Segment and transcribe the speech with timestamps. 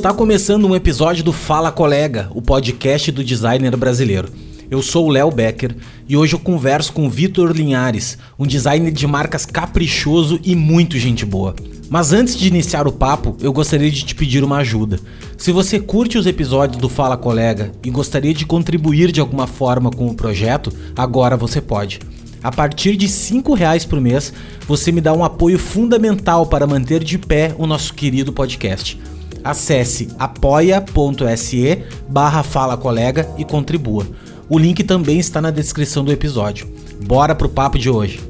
[0.00, 4.30] Está começando um episódio do Fala Colega, o podcast do designer brasileiro.
[4.70, 5.76] Eu sou o Léo Becker
[6.08, 11.26] e hoje eu converso com Vitor Linhares, um designer de marcas caprichoso e muito gente
[11.26, 11.54] boa.
[11.90, 14.98] Mas antes de iniciar o papo, eu gostaria de te pedir uma ajuda.
[15.36, 19.90] Se você curte os episódios do Fala Colega e gostaria de contribuir de alguma forma
[19.90, 22.00] com o projeto, agora você pode.
[22.42, 24.32] A partir de R$ reais por mês,
[24.66, 28.98] você me dá um apoio fundamental para manter de pé o nosso querido podcast.
[29.42, 34.06] Acesse apoia.se barra Fala Colega e contribua.
[34.48, 36.68] O link também está na descrição do episódio.
[37.04, 38.20] Bora pro papo de hoje.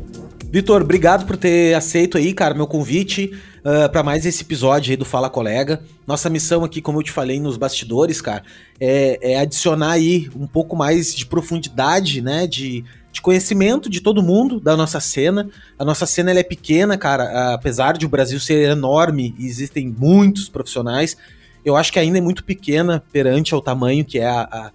[0.52, 3.32] Vitor, obrigado por ter aceito aí, cara, meu convite
[3.64, 5.80] uh, ah, para mais esse episódio aí do Fala Colega.
[6.06, 8.42] Nossa missão aqui, como eu te falei nos bastidores, cara,
[8.80, 14.22] é, é adicionar aí um pouco mais de profundidade, né, de, de conhecimento de todo
[14.22, 15.48] mundo da nossa cena.
[15.78, 20.48] A nossa cena é pequena, cara, apesar de o Brasil ser enorme e existem muitos
[20.48, 21.16] profissionais,
[21.64, 24.72] eu acho que ainda é muito pequena perante ao tamanho que é a, a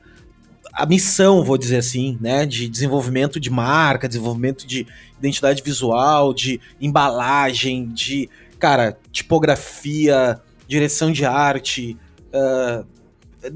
[0.75, 4.86] a missão, vou dizer assim, né, de desenvolvimento de marca, desenvolvimento de
[5.17, 11.97] identidade visual, de embalagem, de cara, tipografia, direção de arte,
[12.33, 12.86] uh,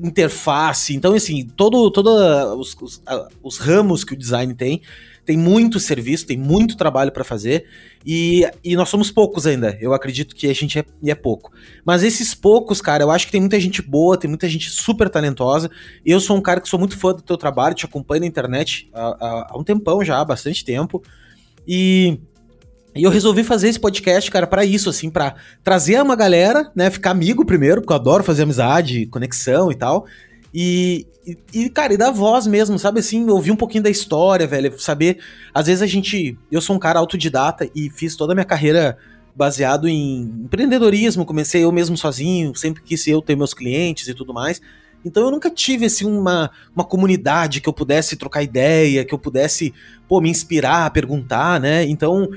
[0.03, 0.95] interface.
[0.95, 2.09] Então, assim, todo, todo
[2.57, 3.01] os, os,
[3.41, 4.81] os, ramos que o design tem,
[5.25, 7.65] tem muito serviço, tem muito trabalho para fazer.
[8.05, 9.77] E, e nós somos poucos ainda.
[9.81, 11.51] Eu acredito que a gente é, é pouco.
[11.85, 15.09] Mas esses poucos, cara, eu acho que tem muita gente boa, tem muita gente super
[15.09, 15.69] talentosa.
[16.05, 18.89] Eu sou um cara que sou muito fã do teu trabalho, te acompanho na internet
[18.93, 21.03] há, há, há um tempão já, há bastante tempo.
[21.67, 22.19] E
[22.95, 26.89] e eu resolvi fazer esse podcast, cara, para isso, assim, para trazer uma galera, né,
[26.89, 30.05] ficar amigo primeiro, porque eu adoro fazer amizade, conexão e tal.
[30.53, 31.05] E,
[31.53, 35.19] e, cara, e dar voz mesmo, sabe assim, ouvir um pouquinho da história, velho, saber.
[35.53, 36.37] Às vezes a gente.
[36.51, 38.97] Eu sou um cara autodidata e fiz toda a minha carreira
[39.35, 44.33] baseado em empreendedorismo, comecei eu mesmo sozinho, sempre quis eu ter meus clientes e tudo
[44.33, 44.59] mais.
[45.05, 49.19] Então eu nunca tive assim uma, uma comunidade que eu pudesse trocar ideia, que eu
[49.19, 49.73] pudesse,
[50.07, 51.85] pô, me inspirar, perguntar, né?
[51.85, 52.27] Então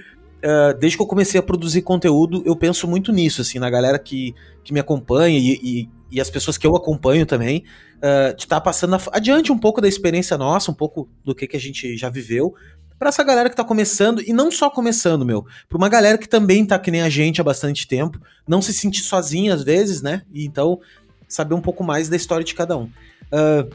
[0.44, 3.98] uh, desde que eu comecei a produzir conteúdo, eu penso muito nisso, assim, na galera
[3.98, 7.64] que, que me acompanha e, e, e as pessoas que eu acompanho também,
[7.98, 11.47] uh, de estar tá passando adiante um pouco da experiência nossa, um pouco do que,
[11.47, 12.54] que a gente já viveu,
[12.98, 16.28] para essa galera que tá começando, e não só começando, meu, pra uma galera que
[16.28, 20.03] também tá que nem a gente há bastante tempo, não se sentir sozinha às vezes,
[20.03, 20.22] né?
[20.32, 20.78] E então
[21.26, 22.84] saber um pouco mais da história de cada um.
[22.84, 23.69] Uh,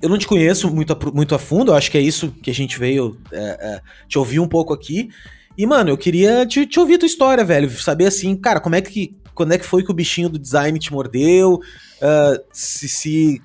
[0.00, 2.54] eu não te conheço muito a, muito a fundo, acho que é isso que a
[2.54, 5.10] gente veio é, é, te ouvir um pouco aqui.
[5.56, 7.70] E, mano, eu queria te, te ouvir tua história, velho.
[7.70, 9.16] Saber assim, cara, como é que.
[9.34, 11.54] Quando é que foi que o bichinho do design te mordeu?
[11.54, 12.88] Uh, se.
[12.88, 13.42] se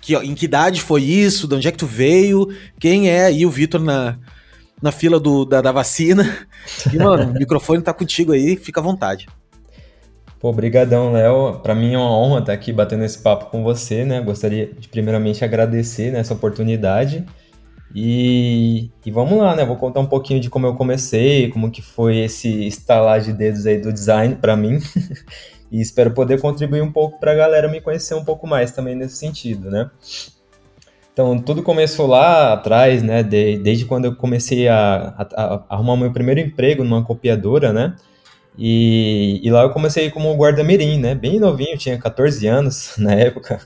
[0.00, 1.46] que, em que idade foi isso?
[1.46, 2.48] De onde é que tu veio?
[2.78, 4.18] Quem é aí o Vitor na,
[4.80, 6.46] na fila do, da, da vacina?
[6.92, 9.26] E, mano, o microfone tá contigo aí, fica à vontade.
[10.40, 11.58] Pô, brigadão, Léo.
[11.60, 14.20] Para mim é uma honra estar aqui batendo esse papo com você, né?
[14.20, 17.26] Gostaria de primeiramente agradecer né, oportunidade
[17.94, 19.64] e, e, vamos lá, né?
[19.64, 23.66] Vou contar um pouquinho de como eu comecei, como que foi esse estalar de dedos
[23.66, 24.78] aí do design para mim.
[25.72, 28.94] e espero poder contribuir um pouco para a galera me conhecer um pouco mais também
[28.94, 29.90] nesse sentido, né?
[31.12, 33.22] Então, tudo começou lá atrás, né?
[33.22, 37.96] De, desde quando eu comecei a, a, a, arrumar meu primeiro emprego numa copiadora, né?
[38.56, 41.14] E, e lá eu comecei como guarda-mirim, né?
[41.14, 43.60] Bem novinho, tinha 14 anos na época.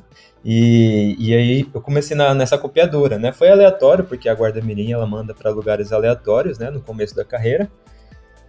[0.44, 3.32] E, e aí eu comecei na, nessa copiadora, né?
[3.32, 6.70] Foi aleatório, porque a Guarda Mirim ela manda para lugares aleatórios, né?
[6.70, 7.70] No começo da carreira.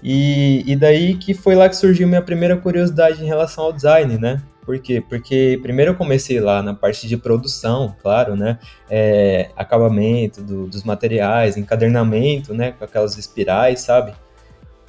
[0.01, 4.17] E, e daí que foi lá que surgiu minha primeira curiosidade em relação ao design,
[4.17, 4.41] né?
[4.65, 5.03] Por quê?
[5.07, 8.57] Porque primeiro eu comecei lá na parte de produção, claro, né?
[8.89, 12.71] É, acabamento do, dos materiais, encadernamento, né?
[12.71, 14.13] Com aquelas espirais, sabe?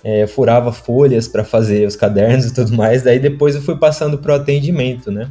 [0.03, 3.03] É, furava folhas para fazer os cadernos e tudo mais.
[3.03, 5.31] Daí depois eu fui passando para o atendimento, né?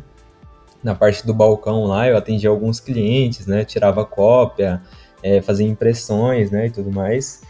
[0.84, 3.64] Na parte do balcão lá, eu atendia alguns clientes, né?
[3.64, 4.82] Tirava cópia,
[5.24, 6.68] é, fazia impressões, né?
[6.68, 7.42] E tudo mais.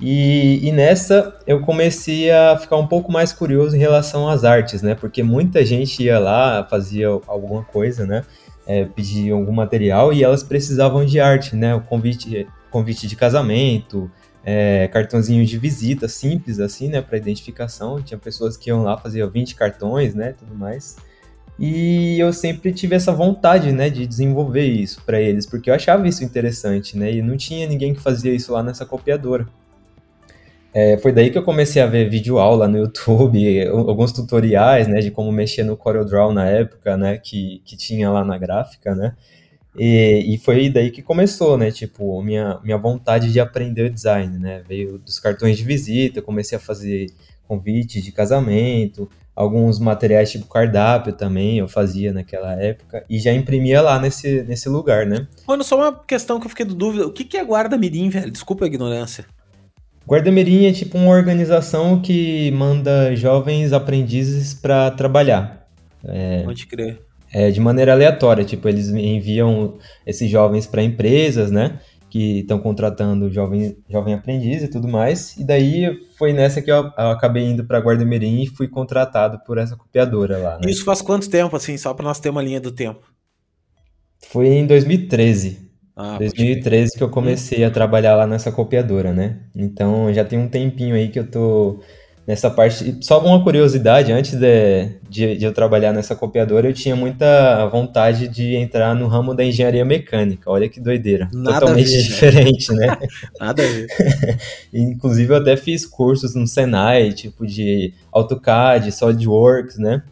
[0.00, 4.80] E, e, nessa eu comecei a ficar um pouco mais curioso em relação às artes,
[4.80, 4.94] né?
[4.94, 8.24] Porque muita gente ia lá, fazia alguma coisa, né?
[8.66, 11.74] É, pedia algum material e elas precisavam de arte, né?
[11.74, 14.10] O convite, convite de casamento,
[14.44, 17.02] é, cartãozinho de visita simples assim, né?
[17.02, 18.00] Para identificação.
[18.00, 20.32] Tinha pessoas que iam lá, faziam 20 cartões, né?
[20.32, 20.96] Tudo mais.
[21.58, 26.06] E eu sempre tive essa vontade, né, de desenvolver isso para eles, porque eu achava
[26.06, 29.46] isso interessante, né, e não tinha ninguém que fazia isso lá nessa copiadora.
[30.72, 35.00] É, foi daí que eu comecei a ver vídeo aula no YouTube, alguns tutoriais, né,
[35.00, 39.16] de como mexer no CorelDRAW na época, né, que, que tinha lá na gráfica, né,
[39.76, 44.62] e, e foi daí que começou, né, tipo, minha, minha vontade de aprender design, né,
[44.68, 47.06] veio dos cartões de visita, eu comecei a fazer
[47.48, 53.80] convite de casamento, alguns materiais tipo cardápio também, eu fazia naquela época, e já imprimia
[53.80, 55.28] lá nesse, nesse lugar, né?
[55.46, 58.08] Mano, só uma questão que eu fiquei de dúvida, o que, que é Guarda Mirim,
[58.08, 58.32] velho?
[58.32, 59.24] Desculpa a ignorância.
[60.04, 65.68] Guarda Mirim é tipo uma organização que manda jovens aprendizes para trabalhar.
[66.04, 67.00] É, Pode crer.
[67.32, 71.78] É, de maneira aleatória, tipo, eles enviam esses jovens para empresas, né?
[72.10, 75.36] Que estão contratando jovem, jovem aprendiz e tudo mais.
[75.36, 79.38] E daí foi nessa que eu, eu acabei indo para Guarda Mirim e fui contratado
[79.46, 80.58] por essa copiadora lá.
[80.58, 80.70] Né?
[80.70, 83.00] Isso faz quanto tempo, assim, só para nós ter uma linha do tempo?
[84.30, 85.68] Foi em 2013.
[85.94, 89.40] Ah, 2013 que eu comecei a trabalhar lá nessa copiadora, né?
[89.54, 91.80] Então já tem um tempinho aí que eu tô
[92.28, 92.98] nessa parte.
[93.00, 98.28] Só uma curiosidade, antes de, de, de, eu trabalhar nessa copiadora, eu tinha muita vontade
[98.28, 100.50] de entrar no ramo da engenharia mecânica.
[100.50, 101.30] Olha que doideira.
[101.32, 102.02] Nada Totalmente ver, né?
[102.02, 102.98] diferente, né?
[103.40, 103.88] Nada a ver.
[104.74, 110.02] Inclusive, eu até fiz cursos no Senai, tipo de AutoCAD, SolidWorks, né?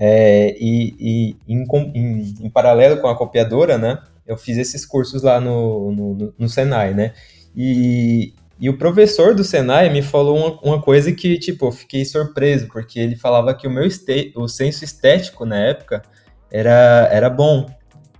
[0.00, 3.98] É, e, e em, em, em, paralelo com a copiadora, né?
[4.26, 7.12] Eu fiz esses cursos lá no, no, no Senai, né?
[7.54, 8.32] E,
[8.62, 12.68] e o professor do Senai me falou uma, uma, coisa que, tipo, eu fiquei surpreso,
[12.68, 16.00] porque ele falava que o meu este, o senso estético na época
[16.48, 17.66] era, era bom.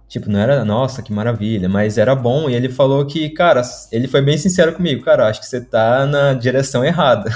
[0.08, 2.50] Tipo, não era, nossa, que maravilha, mas era bom.
[2.50, 3.62] E ele falou que, cara,
[3.92, 7.30] ele foi bem sincero comigo, cara, acho que você tá na direção errada.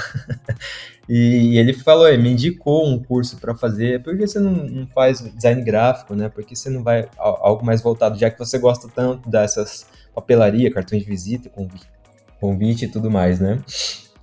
[1.07, 4.85] e ele falou, ele me indicou um curso para fazer, por que você não, não,
[4.85, 6.27] faz design gráfico, né?
[6.27, 10.73] Por que você não vai algo mais voltado, já que você gosta tanto dessas papelaria,
[10.73, 11.49] cartões de visita,
[12.39, 13.59] convite e tudo mais, né?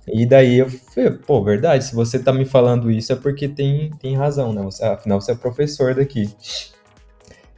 [0.07, 3.89] E daí eu falei, pô, verdade, se você tá me falando isso é porque tem,
[3.99, 4.61] tem razão, né?
[4.61, 6.29] Você, afinal, você é professor daqui.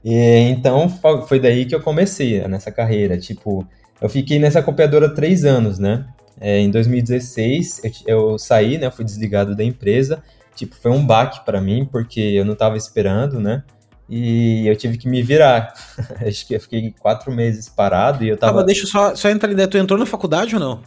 [0.04, 0.14] E,
[0.50, 0.88] então
[1.28, 3.18] foi daí que eu comecei nessa carreira.
[3.18, 3.68] Tipo,
[4.02, 6.08] eu fiquei nessa copiadora três anos, né?
[6.40, 8.90] É, em 2016 eu, eu saí, né?
[8.90, 10.24] Fui desligado da empresa.
[10.56, 13.64] Tipo, foi um baque para mim, porque eu não tava esperando, né?
[14.10, 15.74] E eu tive que me virar.
[16.26, 18.62] Acho que eu fiquei quatro meses parado e eu tava.
[18.62, 20.82] Ah, deixa eu só, só entrar ali, tu entrou na faculdade ou não?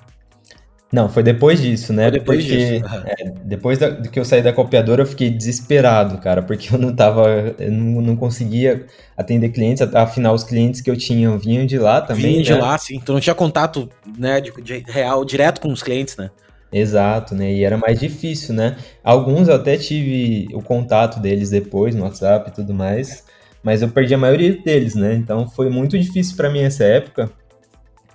[0.92, 2.04] Não, foi depois disso, né?
[2.04, 2.84] Foi depois porque, disso.
[3.06, 6.94] É, depois da, que eu saí da copiadora, eu fiquei desesperado, cara, porque eu não
[6.94, 7.54] tava.
[7.58, 8.86] Eu não, não conseguia
[9.16, 12.32] atender clientes, afinal, os clientes que eu tinha vinham de lá também.
[12.32, 12.60] Vinham de né?
[12.60, 12.96] lá, sim.
[12.96, 13.88] Então não tinha contato,
[14.18, 16.30] né, de, de real, direto com os clientes, né?
[16.72, 17.52] Exato, né?
[17.52, 18.76] E era mais difícil, né?
[19.02, 23.24] Alguns eu até tive o contato deles depois no WhatsApp e tudo mais,
[23.62, 25.14] mas eu perdi a maioria deles, né?
[25.14, 27.30] Então foi muito difícil para mim essa época.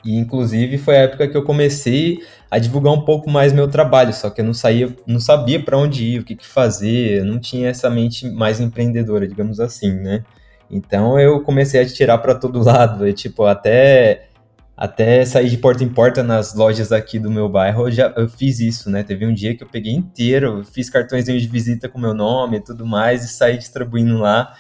[0.05, 2.19] E inclusive foi a época que eu comecei
[2.49, 5.77] a divulgar um pouco mais meu trabalho, só que eu não saía, não sabia para
[5.77, 10.23] onde ir, o que, que fazer, não tinha essa mente mais empreendedora, digamos assim, né?
[10.69, 14.27] Então eu comecei a tirar para todo lado, e, tipo, até
[14.77, 18.27] até sair de porta em porta nas lojas aqui do meu bairro, eu já eu
[18.27, 19.03] fiz isso, né?
[19.03, 22.61] Teve um dia que eu peguei inteiro, fiz cartões de visita com meu nome e
[22.61, 24.53] tudo mais e saí distribuindo lá.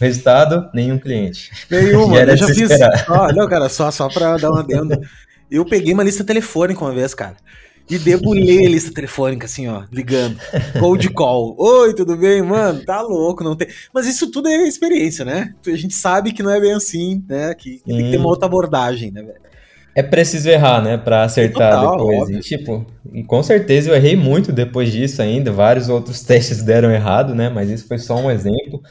[0.00, 1.50] Resultado, nenhum cliente.
[1.70, 2.70] Nenhum, eu já fiz.
[3.08, 4.98] Ó, não, cara, só, só pra dar uma adendo.
[5.50, 7.36] Eu peguei uma lista telefônica uma vez, cara.
[7.90, 10.38] E debulhei a lista telefônica, assim, ó, ligando.
[10.80, 11.54] Cold call.
[11.58, 12.40] Oi, tudo bem?
[12.40, 13.68] Mano, tá louco, não tem.
[13.92, 15.54] Mas isso tudo é experiência, né?
[15.66, 17.54] A gente sabe que não é bem assim, né?
[17.54, 19.51] Que, que tem que ter uma outra abordagem, né, velho?
[19.94, 22.30] É preciso errar, né, para acertar Total, depois.
[22.30, 25.52] E, tipo, e com certeza eu errei muito depois disso ainda.
[25.52, 27.50] Vários outros testes deram errado, né?
[27.50, 28.82] Mas isso foi só um exemplo.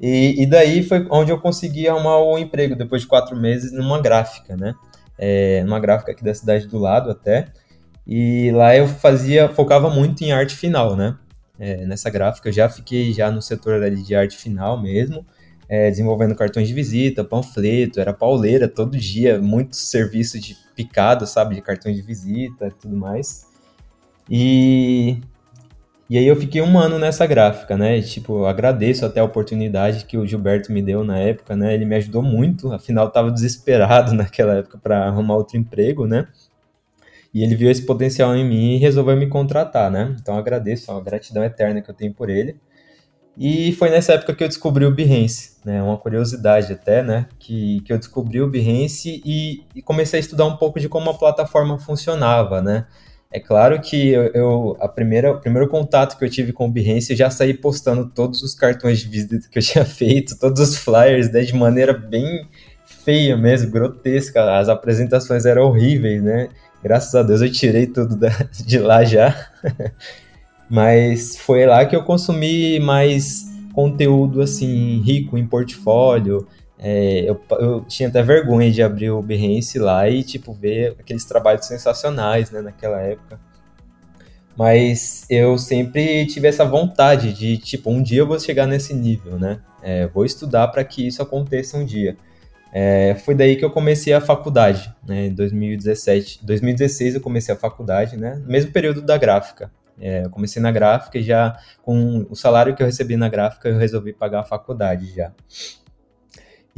[0.00, 4.00] E, e daí foi onde eu consegui arrumar o emprego depois de quatro meses numa
[4.00, 4.74] gráfica, né?
[5.16, 7.46] É, numa gráfica aqui da cidade do lado até.
[8.06, 11.16] E lá eu fazia, focava muito em arte final, né?
[11.58, 15.26] É, nessa gráfica eu já fiquei já no setor de arte final mesmo
[15.68, 21.54] é, desenvolvendo cartões de visita, panfleto, era pauleira todo dia, muito serviço de picado, sabe,
[21.54, 23.46] de cartões de visita e tudo mais.
[24.30, 25.20] E,
[26.08, 27.98] e aí eu fiquei um ano nessa gráfica, né?
[27.98, 31.74] E, tipo, agradeço até a oportunidade que o Gilberto me deu na época, né?
[31.74, 36.26] Ele me ajudou muito, afinal eu tava desesperado naquela época para arrumar outro emprego, né?
[37.32, 40.16] E ele viu esse potencial em mim e resolveu me contratar, né?
[40.20, 42.58] Então agradeço, é uma gratidão eterna que eu tenho por ele.
[43.38, 45.80] E foi nessa época que eu descobri o Behance, né?
[45.80, 47.26] Uma curiosidade até, né?
[47.38, 51.08] Que, que eu descobri o Behance e, e comecei a estudar um pouco de como
[51.08, 52.86] a plataforma funcionava, né?
[53.30, 56.70] É claro que eu, eu, a primeira, o primeiro contato que eu tive com o
[56.70, 60.60] Behance, eu já saí postando todos os cartões de visita que eu tinha feito, todos
[60.60, 62.48] os flyers, né, de maneira bem
[62.84, 64.58] feia mesmo, grotesca.
[64.58, 66.48] As apresentações eram horríveis, né?
[66.82, 68.30] Graças a Deus eu tirei tudo da,
[68.66, 69.32] de lá já.
[70.68, 76.46] Mas foi lá que eu consumi mais conteúdo assim rico em portfólio.
[76.78, 81.24] É, eu, eu, tinha até vergonha de abrir o Behance lá e tipo ver aqueles
[81.24, 83.40] trabalhos sensacionais, né, naquela época.
[84.58, 89.38] Mas eu sempre tive essa vontade de, tipo, um dia eu vou chegar nesse nível,
[89.38, 89.60] né?
[89.80, 92.16] É, vou estudar para que isso aconteça um dia.
[92.72, 95.26] É, foi daí que eu comecei a faculdade, né?
[95.26, 98.34] Em 2017, 2016 eu comecei a faculdade, né?
[98.44, 99.70] No mesmo período da gráfica.
[100.00, 103.68] É, eu comecei na gráfica e já com o salário que eu recebi na gráfica
[103.68, 105.32] eu resolvi pagar a faculdade já.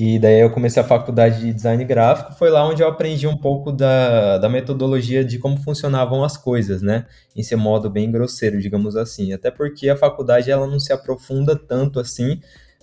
[0.03, 3.37] E daí eu comecei a faculdade de design gráfico, foi lá onde eu aprendi um
[3.37, 7.05] pouco da, da metodologia de como funcionavam as coisas, né?
[7.37, 9.35] Em seu modo bem grosseiro, digamos assim.
[9.35, 12.41] Até porque a faculdade ela não se aprofunda tanto assim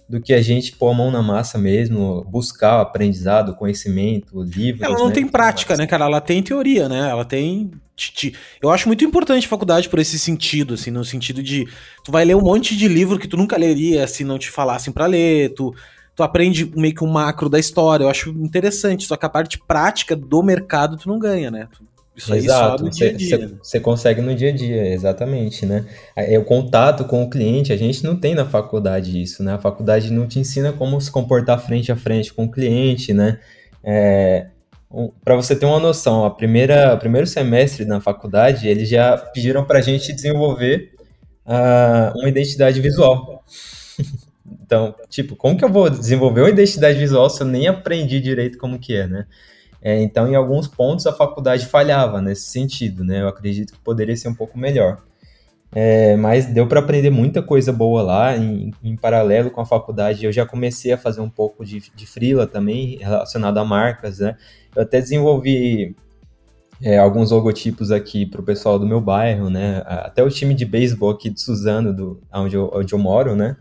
[0.10, 4.82] do que a gente pôr a mão na massa mesmo, buscar aprendizado, conhecimento, livros.
[4.82, 5.14] Ela não né?
[5.14, 6.06] tem prática, né, cara?
[6.06, 7.10] Ela tem teoria, né?
[7.10, 7.72] Ela tem.
[8.62, 11.68] Eu acho muito importante a faculdade por esse sentido, assim, no sentido de
[12.04, 14.94] tu vai ler um monte de livro que tu nunca leria se não te falassem
[14.94, 15.74] para ler, tu
[16.16, 18.04] tu aprende meio que um macro da história.
[18.04, 21.68] Eu acho interessante, só que a parte prática do mercado tu não ganha, né?
[22.18, 22.84] Isso aí Exato.
[22.84, 23.52] no dia a dia.
[23.62, 25.86] Você consegue no dia a dia, exatamente, né?
[26.16, 29.54] É o contato com o cliente, a gente não tem na faculdade isso, né?
[29.54, 33.40] A faculdade não te ensina como se comportar frente a frente com o cliente, né?
[33.84, 34.48] É,
[35.24, 39.64] para você ter uma noção, a primeira, o primeiro semestre na faculdade, eles já pediram
[39.64, 40.94] para a gente desenvolver
[41.46, 43.44] uh, uma identidade visual.
[44.68, 48.58] Então, tipo, como que eu vou desenvolver uma identidade visual se eu nem aprendi direito
[48.58, 49.26] como que é, né?
[49.88, 53.22] É, então, em alguns pontos, a faculdade falhava nesse sentido, né?
[53.22, 55.02] Eu acredito que poderia ser um pouco melhor.
[55.72, 60.26] É, mas deu para aprender muita coisa boa lá, em, em, paralelo com a faculdade.
[60.26, 64.36] Eu já comecei a fazer um pouco de, de freela também, relacionado a marcas, né?
[64.76, 65.96] Eu até desenvolvi
[66.84, 69.84] é, alguns logotipos aqui para o pessoal do meu bairro, né?
[69.86, 73.56] Até o time de beisebol aqui de Suzano, do, onde, eu, onde eu moro, né?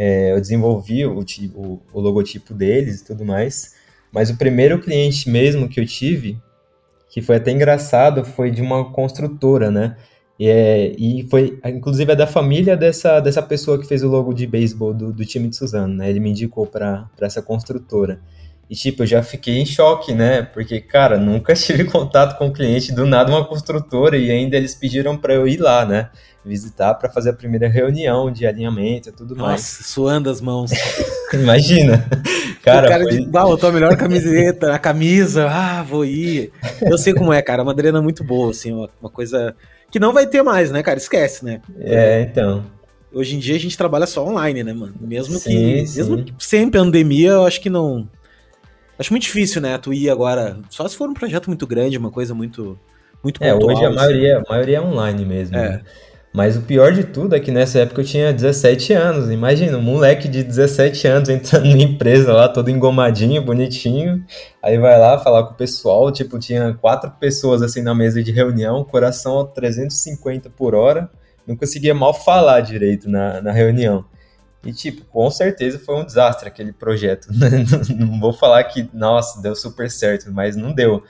[0.00, 1.18] é, eu desenvolvi o,
[1.56, 3.74] o, o, logotipo deles e tudo mais.
[4.12, 6.40] Mas o primeiro cliente mesmo que eu tive,
[7.10, 9.96] que foi até engraçado, foi de uma construtora, né?
[10.38, 14.32] E, é, e foi, inclusive, é da família dessa, dessa pessoa que fez o logo
[14.32, 16.08] de beisebol do, do time de Suzano, né?
[16.08, 18.20] Ele me indicou para essa construtora.
[18.68, 20.42] E, tipo, eu já fiquei em choque, né?
[20.42, 24.74] Porque, cara, nunca tive contato com o cliente, do nada uma construtora, e ainda eles
[24.74, 26.10] pediram para eu ir lá, né?
[26.48, 29.62] visitar para fazer a primeira reunião de alinhamento e tudo Nossa, mais.
[29.62, 30.70] suando as mãos.
[31.32, 32.08] Imagina.
[32.62, 33.18] Cara, o cara foi...
[33.18, 36.52] de, ah, eu tô a melhor camiseta, a camisa, ah, vou ir.
[36.82, 39.54] Eu sei como é, cara, a Madalena é muito boa, assim, uma, uma coisa
[39.90, 40.98] que não vai ter mais, né, cara?
[40.98, 41.62] Esquece, né?
[41.78, 42.66] É, então.
[43.10, 44.94] Hoje em dia a gente trabalha só online, né, mano?
[45.00, 45.98] Mesmo sim, que sim.
[45.98, 48.06] mesmo que sem pandemia, eu acho que não
[48.98, 52.10] Acho muito difícil, né, tu ir agora, só se for um projeto muito grande, uma
[52.10, 52.78] coisa muito
[53.22, 53.96] muito É, hoje a assim.
[53.96, 55.56] maioria, a maioria é online mesmo.
[55.56, 55.68] É.
[55.68, 55.82] Né?
[56.32, 59.30] Mas o pior de tudo é que nessa época eu tinha 17 anos.
[59.30, 64.24] Imagina, um moleque de 17 anos entrando na empresa lá, todo engomadinho, bonitinho.
[64.62, 66.12] Aí vai lá falar com o pessoal.
[66.12, 71.10] Tipo, tinha quatro pessoas assim na mesa de reunião, coração a 350 por hora.
[71.46, 74.04] Não conseguia mal falar direito na, na reunião.
[74.64, 77.28] E, tipo, com certeza foi um desastre aquele projeto.
[77.96, 81.02] não vou falar que, nossa, deu super certo, mas não deu.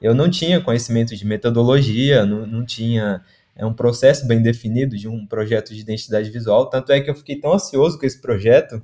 [0.00, 3.22] Eu não tinha conhecimento de metodologia, não, não tinha
[3.56, 6.68] é um processo bem definido de um projeto de identidade visual.
[6.68, 8.82] Tanto é que eu fiquei tão ansioso com esse projeto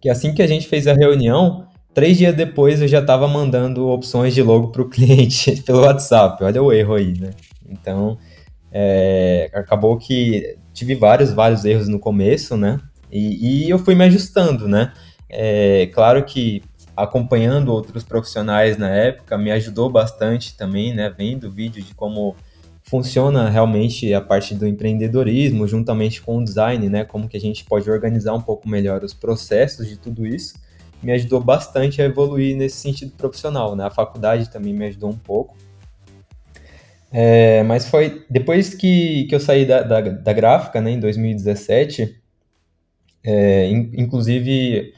[0.00, 3.86] que assim que a gente fez a reunião, três dias depois eu já estava mandando
[3.88, 6.42] opções de logo para o cliente pelo WhatsApp.
[6.42, 7.30] Olha o erro aí, né?
[7.68, 8.16] Então,
[8.72, 12.80] é, acabou que tive vários, vários erros no começo, né?
[13.10, 14.92] E, e eu fui me ajustando, né?
[15.28, 16.62] É, claro que
[16.96, 21.12] acompanhando outros profissionais na época me ajudou bastante também, né?
[21.16, 22.36] Vendo vídeo de como
[22.82, 27.04] funciona realmente a parte do empreendedorismo, juntamente com o design, né?
[27.04, 30.54] Como que a gente pode organizar um pouco melhor os processos de tudo isso.
[31.02, 33.84] Me ajudou bastante a evoluir nesse sentido profissional, né?
[33.84, 35.56] A faculdade também me ajudou um pouco.
[37.12, 42.19] É, mas foi depois que, que eu saí da, da, da gráfica, né, em 2017,
[43.24, 44.94] é, in, inclusive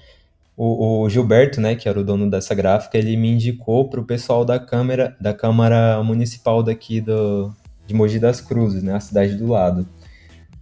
[0.57, 4.05] o, o, Gilberto, né, que era o dono dessa gráfica, ele me indicou para o
[4.05, 7.55] pessoal da Câmara, da Câmara Municipal daqui do,
[7.87, 9.87] de Mogi das Cruzes, né, a cidade do lado.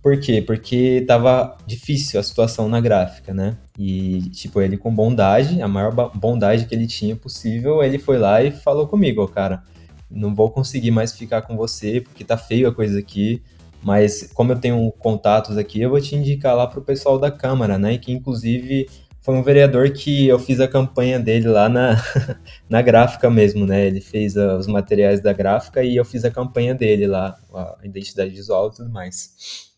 [0.02, 0.40] Por quê?
[0.40, 3.58] Porque tava difícil a situação na gráfica, né?
[3.78, 8.42] E, tipo, ele com bondade, a maior bondade que ele tinha possível, ele foi lá
[8.42, 9.62] e falou comigo, ó, cara,
[10.10, 13.42] não vou conseguir mais ficar com você, porque tá feio a coisa aqui,
[13.82, 17.78] mas como eu tenho contatos aqui, eu vou te indicar lá pro pessoal da Câmara,
[17.78, 17.96] né?
[17.98, 18.88] Que, inclusive,
[19.22, 21.96] foi um vereador que eu fiz a campanha dele lá na,
[22.68, 23.86] na gráfica mesmo, né?
[23.86, 27.78] Ele fez uh, os materiais da gráfica e eu fiz a campanha dele lá, a
[27.84, 29.70] identidade visual e tudo mais.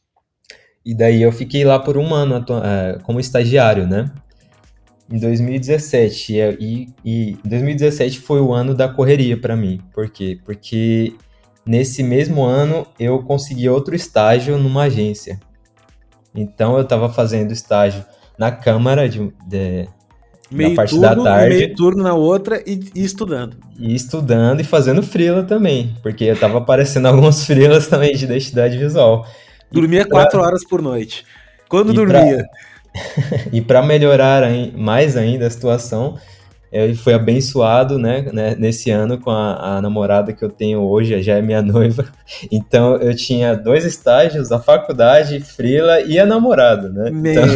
[0.85, 4.11] E daí eu fiquei lá por um ano uh, como estagiário, né?
[5.11, 6.35] Em 2017.
[6.59, 9.81] E, e 2017 foi o ano da correria para mim.
[9.93, 10.41] Por quê?
[10.45, 11.15] Porque
[11.65, 15.41] nesse mesmo ano eu consegui outro estágio numa agência.
[16.35, 18.05] Então eu estava fazendo estágio
[18.39, 19.89] na Câmara de, de
[20.51, 21.57] meio na parte turno, da tarde.
[21.57, 23.57] Meio turno na outra e, e, estudando.
[23.79, 28.77] E estudando e fazendo freela também, porque eu tava aparecendo alguns freelas também de identidade
[28.79, 29.27] visual.
[29.71, 30.21] Dormia pra...
[30.21, 31.25] quatro horas por noite.
[31.69, 32.45] Quando e dormia?
[32.93, 33.41] Pra...
[33.51, 34.43] e para melhorar
[34.77, 36.19] mais ainda a situação,
[36.73, 41.23] eu fui abençoado, né, né, nesse ano com a, a, namorada que eu tenho hoje,
[41.23, 42.07] já é minha noiva.
[42.51, 47.11] Então eu tinha dois estágios, a faculdade, frila e a namorada, né?
[47.11, 47.47] Meu então,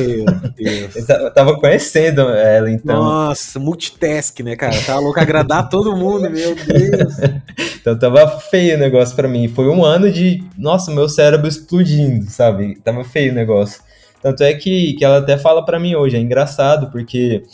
[0.55, 1.09] Deus.
[1.09, 3.03] eu tava conhecendo ela, então.
[3.03, 4.77] Nossa, multitask, né, cara?
[4.85, 7.15] Tava louco agradar todo mundo, meu Deus.
[7.81, 9.49] então tava feio o negócio para mim.
[9.49, 12.79] Foi um ano de, nossa, meu cérebro explodindo, sabe?
[12.85, 13.81] Tava feio o negócio.
[14.21, 17.45] Tanto é que, que ela até fala para mim hoje, é engraçado, porque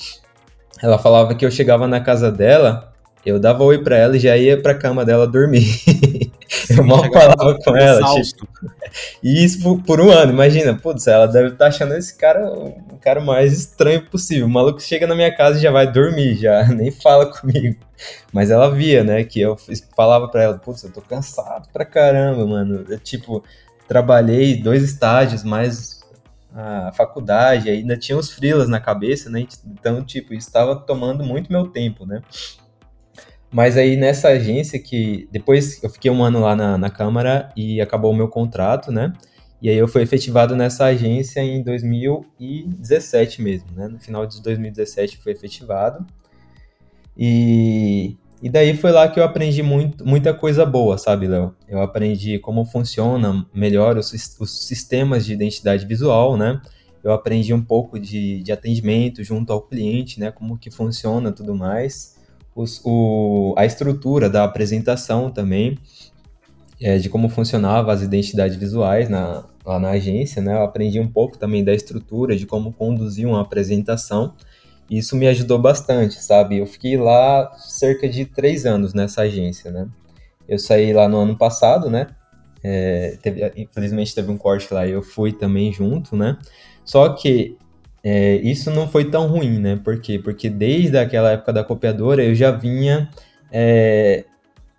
[0.81, 2.93] ela falava que eu chegava na casa dela,
[3.25, 5.63] eu dava oi pra ela e já ia pra cama dela dormir.
[6.49, 8.23] Sim, eu mal falava com ela.
[8.23, 8.49] Tipo,
[9.23, 12.53] e isso por, por, um ano, imagina, putz, ela deve estar tá achando esse cara
[12.53, 14.47] o cara mais estranho possível.
[14.47, 17.77] O maluco chega na minha casa e já vai dormir, já nem fala comigo.
[18.33, 19.57] Mas ela via, né, que eu
[19.97, 22.85] falava pra ela, putz, eu tô cansado pra caramba, mano.
[22.89, 23.43] Eu, tipo,
[23.87, 26.02] trabalhei dois estágios, mais
[26.55, 29.47] a faculdade, ainda tinha os frilas na cabeça, né?
[29.67, 32.23] Então, tipo, estava tomando muito meu tempo, né?
[33.51, 37.81] Mas aí nessa agência que depois eu fiquei um ano lá na, na Câmara e
[37.81, 39.13] acabou o meu contrato, né?
[39.61, 43.89] E aí eu fui efetivado nessa agência em 2017 mesmo, né?
[43.89, 46.05] No final de 2017 fui efetivado.
[47.17, 51.55] E e daí foi lá que eu aprendi muito, muita coisa boa, sabe, Léo?
[51.69, 56.61] Eu aprendi como funciona melhor os, os, sistemas de identidade visual, né?
[57.05, 60.33] Eu aprendi um pouco de, de atendimento junto ao cliente, né?
[60.33, 62.19] Como que funciona tudo mais.
[62.53, 65.79] Os, o, a estrutura da apresentação também,
[66.81, 70.55] é, de como funcionava as identidades visuais na, lá na agência, né?
[70.55, 74.35] Eu aprendi um pouco também da estrutura, de como conduzir uma apresentação
[74.91, 76.59] isso me ajudou bastante, sabe?
[76.59, 79.89] Eu fiquei lá cerca de três anos nessa agência, né?
[80.49, 82.09] Eu saí lá no ano passado, né?
[82.63, 86.39] É, teve, infelizmente teve um corte lá e eu fui também junto, né?
[86.85, 87.57] Só que
[88.05, 89.81] é, isso não foi tão ruim, né?
[89.83, 90.19] Por quê?
[90.19, 93.09] Porque desde aquela época da copiadora eu já vinha
[93.51, 94.25] é,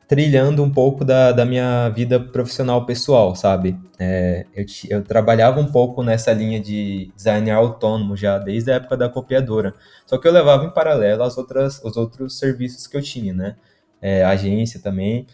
[0.07, 3.77] trilhando um pouco da, da minha vida profissional pessoal, sabe?
[3.99, 8.97] É, eu, eu trabalhava um pouco nessa linha de design autônomo já desde a época
[8.97, 9.73] da copiadora,
[10.05, 13.55] só que eu levava em paralelo as outras, os outros serviços que eu tinha, né?
[14.01, 15.25] É, agência também.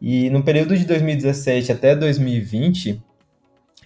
[0.00, 3.02] E no período de 2017 até 2020,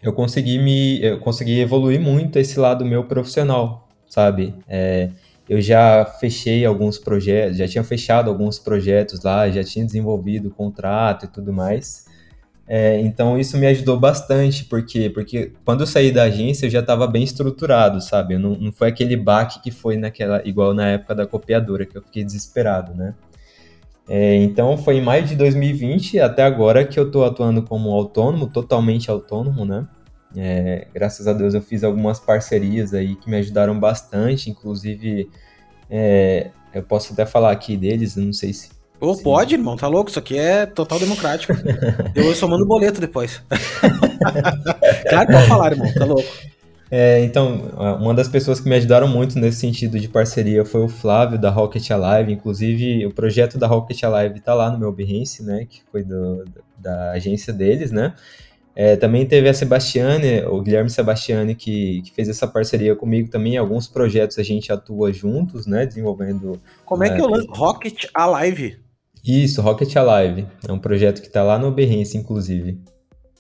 [0.03, 4.55] eu consegui me, eu consegui evoluir muito esse lado meu profissional, sabe?
[4.67, 5.11] É,
[5.51, 11.25] eu já fechei alguns projetos, já tinha fechado alguns projetos lá, já tinha desenvolvido contrato
[11.25, 12.07] e tudo mais.
[12.69, 16.79] É, então isso me ajudou bastante, porque porque quando eu saí da agência eu já
[16.79, 18.39] estava bem estruturado, sabe?
[18.39, 22.03] Não, não foi aquele baque que foi naquela igual na época da copiadora que eu
[22.03, 23.13] fiquei desesperado, né?
[24.09, 28.47] É, então foi em maio de 2020 até agora que eu estou atuando como autônomo,
[28.47, 29.85] totalmente autônomo, né?
[30.37, 35.29] É, graças a Deus eu fiz algumas parcerias aí que me ajudaram bastante, inclusive
[35.91, 38.71] é, eu posso até falar aqui deles, não sei se.
[39.15, 39.23] Se...
[39.23, 40.11] pode, irmão, tá louco?
[40.11, 41.53] Isso aqui é total democrático.
[42.15, 43.43] eu só mando boleto depois.
[45.09, 46.29] claro que pode falar, irmão, tá louco.
[46.91, 50.89] É, então, uma das pessoas que me ajudaram muito nesse sentido de parceria foi o
[50.89, 52.33] Flávio, da Rocket Alive.
[52.33, 55.67] Inclusive, o projeto da Rocket Alive tá lá no meu Behance, né?
[55.69, 56.45] Que foi do,
[56.77, 58.13] da agência deles, né?
[58.75, 63.57] É, também teve a Sebastiane, o Guilherme Sebastiani, que, que, fez essa parceria comigo também.
[63.57, 65.85] Alguns projetos a gente atua juntos, né?
[65.85, 66.61] Desenvolvendo.
[66.85, 67.49] Como é que é o lance?
[67.51, 68.79] Rocket Alive?
[69.25, 70.47] Isso, Rocket Alive.
[70.67, 72.81] É um projeto que está lá no Behance, inclusive.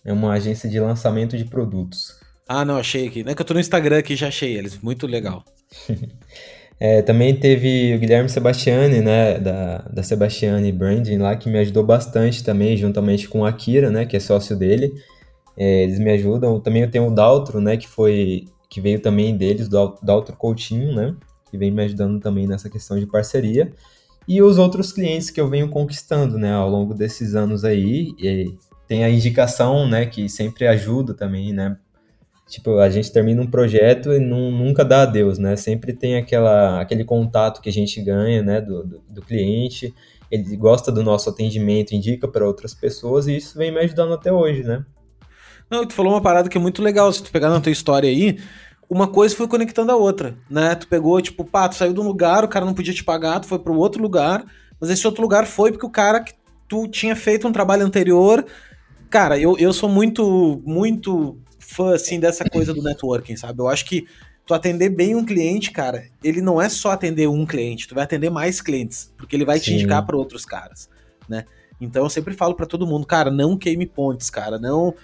[0.04, 2.18] É uma agência de lançamento de produtos.
[2.48, 3.22] Ah, não, achei aqui.
[3.22, 4.78] Não é que eu tô no Instagram aqui já achei eles.
[4.80, 5.44] Muito legal.
[6.80, 9.38] é, também teve o Guilherme Sebastiani, né?
[9.38, 14.04] Da, da Sebastiani Branding lá, que me ajudou bastante também, juntamente com o Akira, né?
[14.04, 14.92] Que é sócio dele.
[15.60, 16.58] É, eles me ajudam.
[16.58, 20.94] Também eu tenho o Daltro, né, que foi que veio também deles, do Daltro Coutinho,
[20.94, 21.14] né,
[21.50, 23.70] que vem me ajudando também nessa questão de parceria.
[24.26, 28.14] E os outros clientes que eu venho conquistando, né, ao longo desses anos aí.
[28.88, 31.76] tem a indicação, né, que sempre ajuda também, né.
[32.48, 35.54] Tipo, a gente termina um projeto e não, nunca dá adeus, né?
[35.56, 39.94] Sempre tem aquela, aquele contato que a gente ganha, né, do, do, do cliente.
[40.30, 44.32] Ele gosta do nosso atendimento, indica para outras pessoas e isso vem me ajudando até
[44.32, 44.84] hoje, né?
[45.70, 47.12] Não, tu falou uma parada que é muito legal.
[47.12, 48.38] Se tu pegar na tua história aí,
[48.88, 50.74] uma coisa foi conectando a outra, né?
[50.74, 53.38] Tu pegou, tipo, pá, tu saiu de um lugar, o cara não podia te pagar,
[53.38, 54.44] tu foi para outro lugar,
[54.80, 56.24] mas esse outro lugar foi porque o cara
[56.68, 58.44] tu tinha feito um trabalho anterior.
[59.08, 63.60] Cara, eu, eu sou muito, muito fã, assim, dessa coisa do networking, sabe?
[63.60, 64.06] Eu acho que
[64.44, 68.02] tu atender bem um cliente, cara, ele não é só atender um cliente, tu vai
[68.02, 69.64] atender mais clientes, porque ele vai Sim.
[69.64, 70.88] te indicar para outros caras,
[71.28, 71.44] né?
[71.80, 74.94] Então eu sempre falo para todo mundo, cara, não queime pontes, cara, não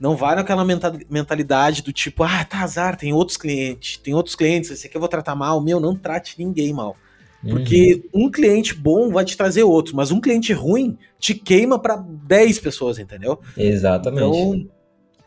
[0.00, 4.70] não vai naquela mentalidade do tipo, ah, tá azar, tem outros clientes, tem outros clientes,
[4.70, 6.96] esse aqui eu vou tratar mal, meu, não trate ninguém mal.
[7.42, 8.26] Porque uhum.
[8.26, 12.58] um cliente bom vai te trazer outro, mas um cliente ruim te queima para 10
[12.58, 13.38] pessoas, entendeu?
[13.56, 14.24] Exatamente.
[14.24, 14.68] Então,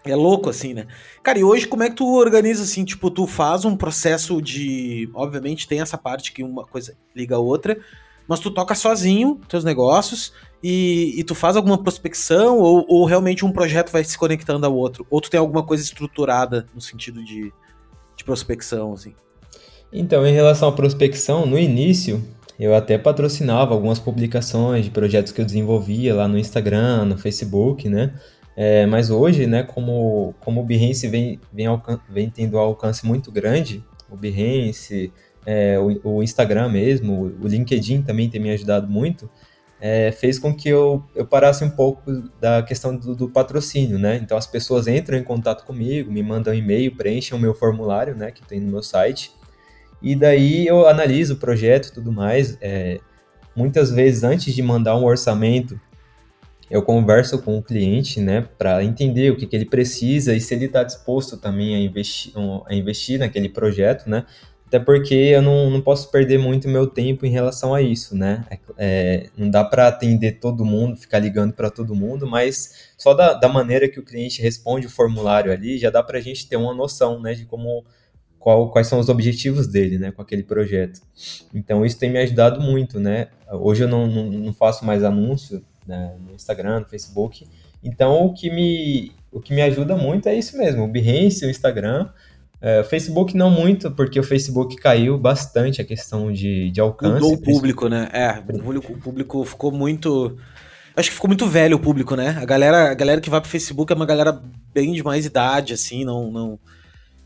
[0.04, 0.88] é louco assim, né?
[1.24, 2.84] Cara, e hoje como é que tu organiza assim?
[2.84, 5.10] Tipo, tu faz um processo de.
[5.14, 7.80] Obviamente tem essa parte que uma coisa liga a outra,
[8.28, 13.46] mas tu toca sozinho teus negócios e, e tu faz alguma prospecção ou, ou, realmente
[13.46, 15.06] um projeto vai se conectando ao outro?
[15.10, 17.52] Ou tu tem alguma coisa estruturada no sentido de,
[18.16, 19.14] de prospecção, assim?
[19.92, 22.24] Então, em relação à prospecção, no início
[22.60, 27.90] eu até patrocinava algumas publicações de projetos que eu desenvolvia lá no Instagram, no Facebook,
[27.90, 28.14] né?
[28.56, 31.68] É, mas hoje, né, como, como o Behance vem, vem,
[32.08, 35.12] vem tendo um alcance muito grande, o Behance,
[35.46, 39.30] é, o, o, Instagram mesmo, o LinkedIn também tem me ajudado muito,
[39.80, 44.20] é, fez com que eu, eu parasse um pouco da questão do, do, patrocínio, né?
[44.22, 48.30] Então as pessoas entram em contato comigo, me mandam e-mail, preenchem o meu formulário, né,
[48.30, 49.32] que tem no meu site,
[50.02, 52.58] e daí eu analiso o projeto e tudo mais.
[52.62, 53.00] É,
[53.56, 55.80] muitas vezes, antes de mandar um orçamento,
[56.70, 60.54] eu converso com o cliente, né, para entender o que, que ele precisa e se
[60.54, 62.34] ele está disposto também a investir,
[62.66, 64.26] a investir naquele projeto, né,
[64.72, 68.46] até porque eu não, não posso perder muito meu tempo em relação a isso, né,
[68.50, 73.14] é, é não dá para atender todo mundo, ficar ligando para todo mundo, mas só
[73.14, 76.48] da, da maneira que o cliente responde o formulário ali, já dá para a gente
[76.48, 77.84] ter uma noção, né, de como
[78.40, 81.02] qual, quais são os objetivos dele, né, com aquele projeto.
[81.54, 83.28] Então isso tem me ajudado muito, né.
[83.52, 87.46] Hoje eu não, não, não faço mais anúncio né, no Instagram, no Facebook.
[87.84, 91.50] Então, o que me, o que me ajuda muito é isso mesmo, o Behance, o
[91.50, 92.10] Instagram.
[92.62, 97.14] É, o Facebook não muito, porque o Facebook caiu bastante a questão de, de alcance.
[97.16, 98.08] Mudou o público, né?
[98.14, 100.38] É, o público, o público ficou muito...
[100.96, 102.38] Acho que ficou muito velho o público, né?
[102.40, 104.42] A galera, a galera que vai pro Facebook é uma galera
[104.74, 106.32] bem de mais idade, assim, não...
[106.32, 106.60] não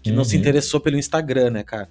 [0.06, 0.18] que uhum.
[0.18, 0.42] não se uhum.
[0.42, 1.90] interessou pelo Instagram, né, cara?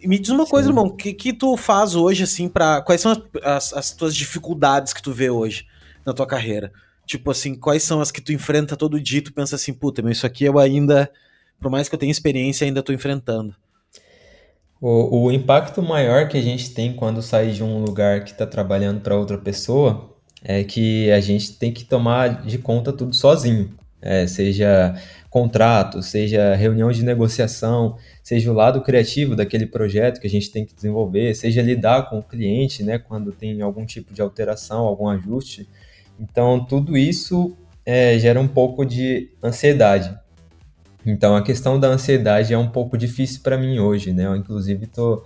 [0.00, 0.50] E me diz uma Sim.
[0.50, 3.90] coisa, irmão, o que, que tu faz hoje, assim, para Quais são as, as, as,
[3.92, 5.64] tuas dificuldades que tu vê hoje
[6.04, 6.72] na tua carreira?
[7.06, 10.02] Tipo assim, quais são as que tu enfrenta todo dia e tu pensa assim, puta,
[10.02, 11.08] mas isso aqui eu ainda,
[11.60, 13.54] por mais que eu tenha experiência, ainda tô enfrentando.
[14.80, 18.46] O, o impacto maior que a gente tem quando sai de um lugar que está
[18.46, 23.74] trabalhando para outra pessoa é que a gente tem que tomar de conta tudo sozinho.
[24.02, 24.94] É, seja
[25.28, 30.64] contrato, seja reunião de negociação, seja o lado criativo daquele projeto que a gente tem
[30.64, 35.06] que desenvolver, seja lidar com o cliente, né, quando tem algum tipo de alteração, algum
[35.06, 35.68] ajuste.
[36.18, 40.18] Então, tudo isso é, gera um pouco de ansiedade.
[41.04, 44.26] Então, a questão da ansiedade é um pouco difícil para mim hoje, né?
[44.26, 45.24] Eu, inclusive, tô,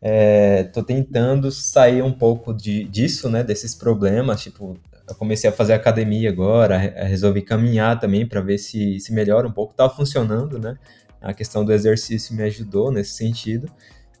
[0.00, 3.42] é, tô tentando sair um pouco de, disso, né?
[3.42, 8.98] Desses problemas, tipo, eu comecei a fazer academia agora, resolvi caminhar também para ver se,
[9.00, 9.72] se melhora um pouco.
[9.72, 10.76] Estava funcionando, né?
[11.20, 13.70] A questão do exercício me ajudou nesse sentido.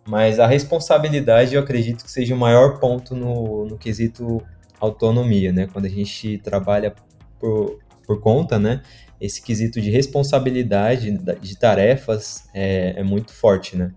[0.06, 4.40] Mas a responsabilidade eu acredito que seja o maior ponto no, no quesito
[4.78, 5.66] autonomia, né?
[5.72, 6.94] Quando a gente trabalha
[7.40, 8.82] por, por conta, né?
[9.20, 13.92] Esse quesito de responsabilidade de tarefas é, é muito forte, né?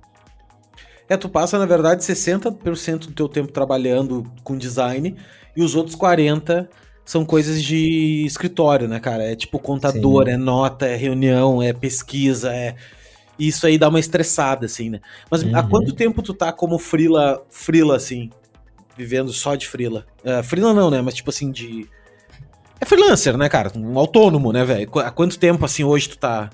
[1.10, 5.16] É, tu passa, na verdade, 60% do teu tempo trabalhando com design
[5.56, 6.70] e os outros 40
[7.04, 9.24] são coisas de escritório, né, cara?
[9.24, 10.34] É tipo contador, Sim.
[10.34, 12.76] é nota, é reunião, é pesquisa, é.
[13.40, 15.00] Isso aí dá uma estressada, assim, né?
[15.32, 15.56] Mas uhum.
[15.56, 18.30] há quanto tempo tu tá como frila, frila assim,
[18.96, 20.06] vivendo só de frila?
[20.24, 21.02] Uh, frila não, né?
[21.02, 21.90] Mas tipo assim, de.
[22.82, 23.72] É freelancer, né, cara?
[23.76, 24.90] Um autônomo, né, velho?
[25.00, 26.50] Há quanto tempo, assim, hoje tu tá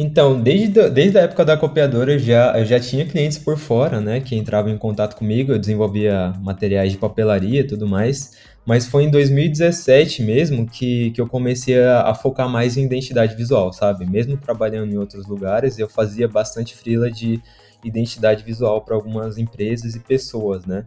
[0.00, 4.00] então, desde, desde a época da copiadora eu já, eu já tinha clientes por fora,
[4.00, 8.86] né, que entravam em contato comigo, eu desenvolvia materiais de papelaria e tudo mais, mas
[8.86, 13.72] foi em 2017 mesmo que, que eu comecei a, a, focar mais em identidade visual,
[13.72, 14.06] sabe?
[14.06, 17.42] Mesmo trabalhando em outros lugares, eu fazia bastante frila de
[17.82, 20.84] identidade visual para algumas empresas e pessoas, né?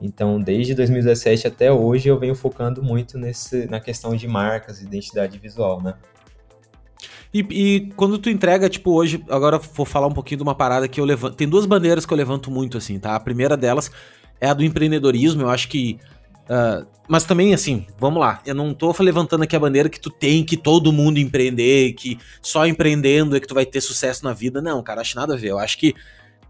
[0.00, 5.38] Então, desde 2017 até hoje, eu venho focando muito nesse, na questão de marcas, identidade
[5.38, 5.94] visual, né?
[7.32, 10.88] E, e, quando tu entrega, tipo, hoje, agora vou falar um pouquinho de uma parada
[10.88, 11.36] que eu levanto.
[11.36, 13.14] Tem duas bandeiras que eu levanto muito, assim, tá?
[13.14, 13.90] A primeira delas
[14.40, 15.42] é a do empreendedorismo.
[15.42, 15.98] Eu acho que.
[16.44, 18.40] Uh, mas também, assim, vamos lá.
[18.46, 22.18] Eu não tô levantando aqui a bandeira que tu tem que todo mundo empreender, que
[22.40, 24.62] só empreendendo é que tu vai ter sucesso na vida.
[24.62, 25.48] Não, cara, acho nada a ver.
[25.48, 25.94] Eu acho que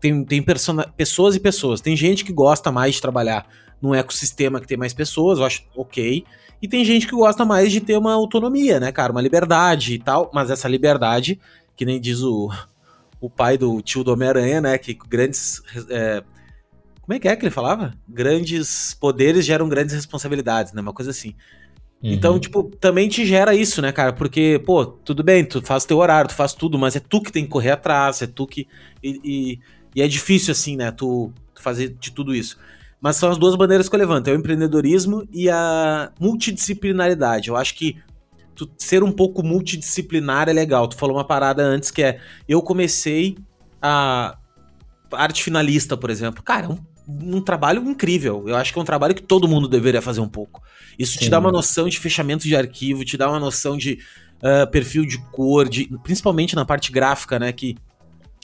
[0.01, 1.81] tem, tem pessoas e pessoas.
[1.81, 3.47] Tem gente que gosta mais de trabalhar
[3.81, 6.25] num ecossistema que tem mais pessoas, eu acho ok.
[6.61, 9.13] E tem gente que gosta mais de ter uma autonomia, né, cara?
[9.13, 10.31] Uma liberdade e tal.
[10.35, 11.39] Mas essa liberdade,
[11.77, 12.51] que nem diz o,
[13.21, 14.79] o pai do tio do Homem-Aranha, né?
[14.79, 15.63] Que grandes.
[15.89, 16.23] É,
[17.01, 17.95] como é que é que ele falava?
[18.09, 20.83] Grandes poderes geram grandes responsabilidades, né?
[20.83, 21.35] Uma coisa assim.
[22.03, 22.13] Uhum.
[22.13, 24.13] Então, tipo, também te gera isso, né, cara?
[24.13, 27.33] Porque, pô, tudo bem, tu faz teu horário, tu faz tudo, mas é tu que
[27.33, 28.69] tem que correr atrás, é tu que.
[29.03, 29.59] E, e,
[29.95, 32.59] e é difícil, assim, né, tu, tu fazer de tudo isso.
[33.01, 37.49] Mas são as duas bandeiras que eu levanto: é o empreendedorismo e a multidisciplinaridade.
[37.49, 37.97] Eu acho que
[38.55, 40.89] tu ser um pouco multidisciplinar é legal.
[40.89, 43.37] Tu falou uma parada antes que é: eu comecei
[43.81, 44.37] a
[45.13, 46.43] arte finalista, por exemplo.
[46.43, 46.79] Cara, é um,
[47.37, 48.45] um trabalho incrível.
[48.47, 50.61] Eu acho que é um trabalho que todo mundo deveria fazer um pouco.
[50.99, 51.21] Isso Sim.
[51.21, 54.01] te dá uma noção de fechamento de arquivo, te dá uma noção de
[54.43, 57.53] uh, perfil de cor, de, principalmente na parte gráfica, né?
[57.53, 57.77] Que,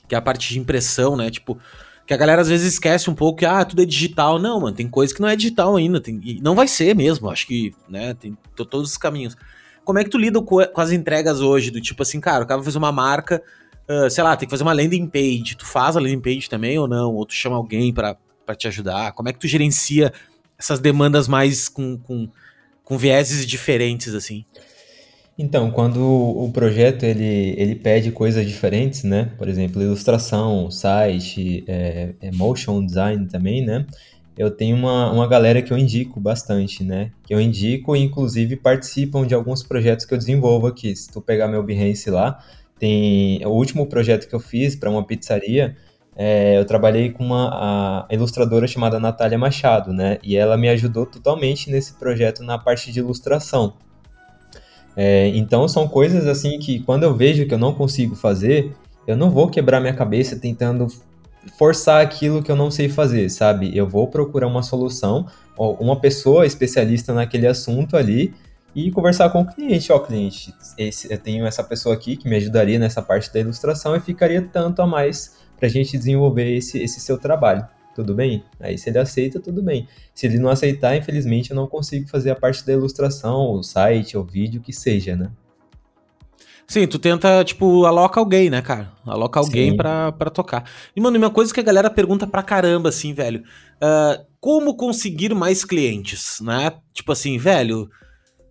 [0.09, 1.31] que é a parte de impressão, né?
[1.31, 1.59] Tipo,
[2.07, 4.39] que a galera às vezes esquece um pouco que, ah, tudo é digital.
[4.39, 6.01] Não, mano, tem coisa que não é digital ainda.
[6.01, 7.31] Tem, e não vai ser mesmo.
[7.31, 9.37] Acho que, né, tem todos os caminhos.
[9.85, 11.71] Como é que tu lida com, com as entregas hoje?
[11.71, 13.43] Do tipo assim, cara, o cara vai fazer uma marca,
[13.89, 15.57] uh, sei lá, tem que fazer uma landing page.
[15.57, 17.15] Tu faz a landing page também ou não?
[17.15, 18.17] Ou tu chama alguém para
[18.57, 19.13] te ajudar?
[19.13, 20.13] Como é que tu gerencia
[20.59, 22.29] essas demandas mais com, com,
[22.85, 24.45] com vieses diferentes, assim?
[25.37, 29.33] Então, quando o projeto ele, ele pede coisas diferentes, né?
[29.37, 33.85] Por exemplo, ilustração, site, é, é motion design também, né?
[34.39, 37.11] Eu tenho uma, uma galera que eu indico bastante, né?
[37.25, 40.95] Que eu indico e inclusive participam de alguns projetos que eu desenvolvo aqui.
[40.95, 42.39] Se tu pegar meu Behance lá,
[42.79, 45.77] tem o último projeto que eu fiz para uma pizzaria,
[46.17, 50.19] é, eu trabalhei com uma ilustradora chamada Natália Machado, né?
[50.23, 53.75] E ela me ajudou totalmente nesse projeto na parte de ilustração.
[54.97, 58.73] É, então são coisas assim que quando eu vejo que eu não consigo fazer,
[59.07, 60.87] eu não vou quebrar minha cabeça tentando
[61.59, 63.77] forçar aquilo que eu não sei fazer, sabe?
[63.77, 65.27] Eu vou procurar uma solução,
[65.57, 68.33] uma pessoa especialista naquele assunto ali
[68.75, 69.93] e conversar com o cliente.
[69.93, 73.95] Ó, cliente, esse, eu tenho essa pessoa aqui que me ajudaria nessa parte da ilustração
[73.95, 78.45] e ficaria tanto a mais para a gente desenvolver esse, esse seu trabalho tudo bem?
[78.61, 79.89] Aí se ele aceita, tudo bem.
[80.15, 84.17] Se ele não aceitar, infelizmente eu não consigo fazer a parte da ilustração, o site,
[84.17, 85.31] o vídeo, que seja, né?
[86.67, 88.91] Sim, tu tenta, tipo, aloca alguém, né, cara?
[89.07, 90.65] Aloca alguém pra, pra tocar.
[90.97, 93.43] E, mano, uma coisa que a galera pergunta pra caramba, assim, velho.
[93.77, 96.73] Uh, como conseguir mais clientes, né?
[96.93, 97.89] Tipo assim, velho,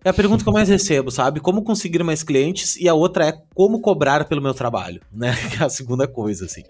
[0.04, 1.40] é a pergunta que eu mais recebo, sabe?
[1.40, 2.76] Como conseguir mais clientes?
[2.76, 5.34] E a outra é como cobrar pelo meu trabalho, né?
[5.50, 6.62] Que é a segunda coisa, assim.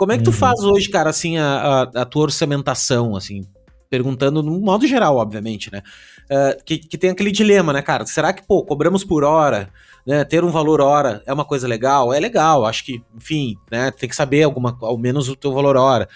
[0.00, 0.36] Como é que tu uhum.
[0.36, 3.42] faz hoje, cara, assim, a, a, a, tua orçamentação, assim,
[3.90, 5.82] perguntando no modo geral, obviamente, né?
[6.24, 8.06] Uh, que, que tem aquele dilema, né, cara?
[8.06, 9.68] Será que, pô, cobramos por hora,
[10.06, 10.24] né?
[10.24, 12.14] Ter um valor hora é uma coisa legal?
[12.14, 13.90] É legal, acho que, enfim, né?
[13.90, 16.08] Tem que saber alguma, ao menos o teu valor hora.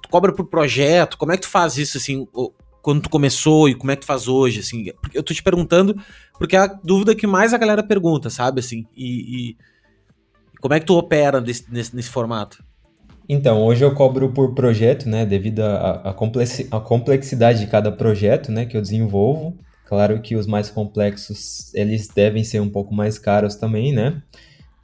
[0.00, 2.24] Tu cobra por projeto, como é que tu faz isso, assim,
[2.80, 4.92] quando tu começou e como é que tu faz hoje, assim?
[5.12, 6.00] Eu tô te perguntando
[6.38, 9.56] porque é a dúvida que mais a galera pergunta, sabe, assim, e, e
[10.60, 12.62] como é que tu opera nesse, nesse, nesse formato?
[13.28, 16.12] Então, hoje eu cobro por projeto, né, devido à
[16.80, 19.56] complexidade de cada projeto, né, que eu desenvolvo.
[19.86, 24.22] Claro que os mais complexos, eles devem ser um pouco mais caros também, né.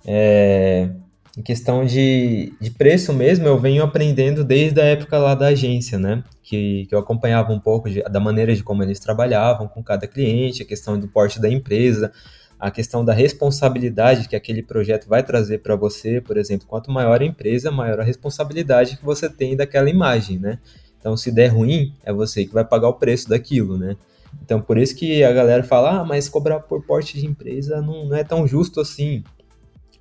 [0.07, 0.91] É,
[1.37, 5.99] em questão de, de preço mesmo, eu venho aprendendo desde a época lá da agência,
[5.99, 9.83] né, que, que eu acompanhava um pouco de, da maneira de como eles trabalhavam com
[9.83, 12.13] cada cliente, a questão do porte da empresa,
[12.59, 17.23] a questão da responsabilidade que aquele projeto vai trazer para você, por exemplo, quanto maior
[17.23, 20.59] a empresa, maior a responsabilidade que você tem daquela imagem, né?
[20.99, 23.97] Então, se der ruim, é você que vai pagar o preço daquilo, né?
[24.43, 28.07] Então, por isso que a galera fala, ah, mas cobrar por porte de empresa não,
[28.07, 29.23] não é tão justo assim.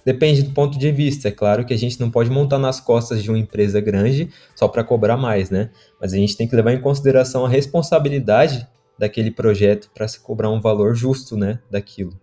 [0.03, 1.27] Depende do ponto de vista.
[1.27, 4.67] É claro que a gente não pode montar nas costas de uma empresa grande só
[4.67, 5.69] para cobrar mais, né?
[6.01, 8.67] Mas a gente tem que levar em consideração a responsabilidade
[8.97, 12.17] daquele projeto para se cobrar um valor justo, né, daquilo.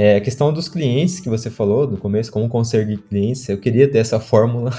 [0.00, 3.90] É, a questão dos clientes que você falou no começo, como conseguir clientes, eu queria
[3.90, 4.70] ter essa fórmula,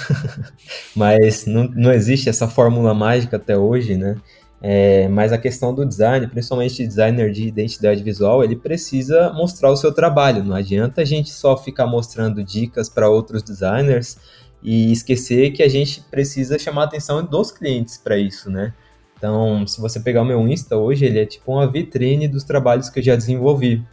[0.96, 4.16] mas não, não existe essa fórmula mágica até hoje, né?
[4.62, 9.76] É, mas a questão do design, principalmente designer de identidade visual, ele precisa mostrar o
[9.76, 10.42] seu trabalho.
[10.42, 14.18] Não adianta a gente só ficar mostrando dicas para outros designers
[14.64, 18.74] e esquecer que a gente precisa chamar a atenção dos clientes para isso, né?
[19.18, 22.90] Então, se você pegar o meu Insta hoje, ele é tipo uma vitrine dos trabalhos
[22.90, 23.86] que eu já desenvolvi.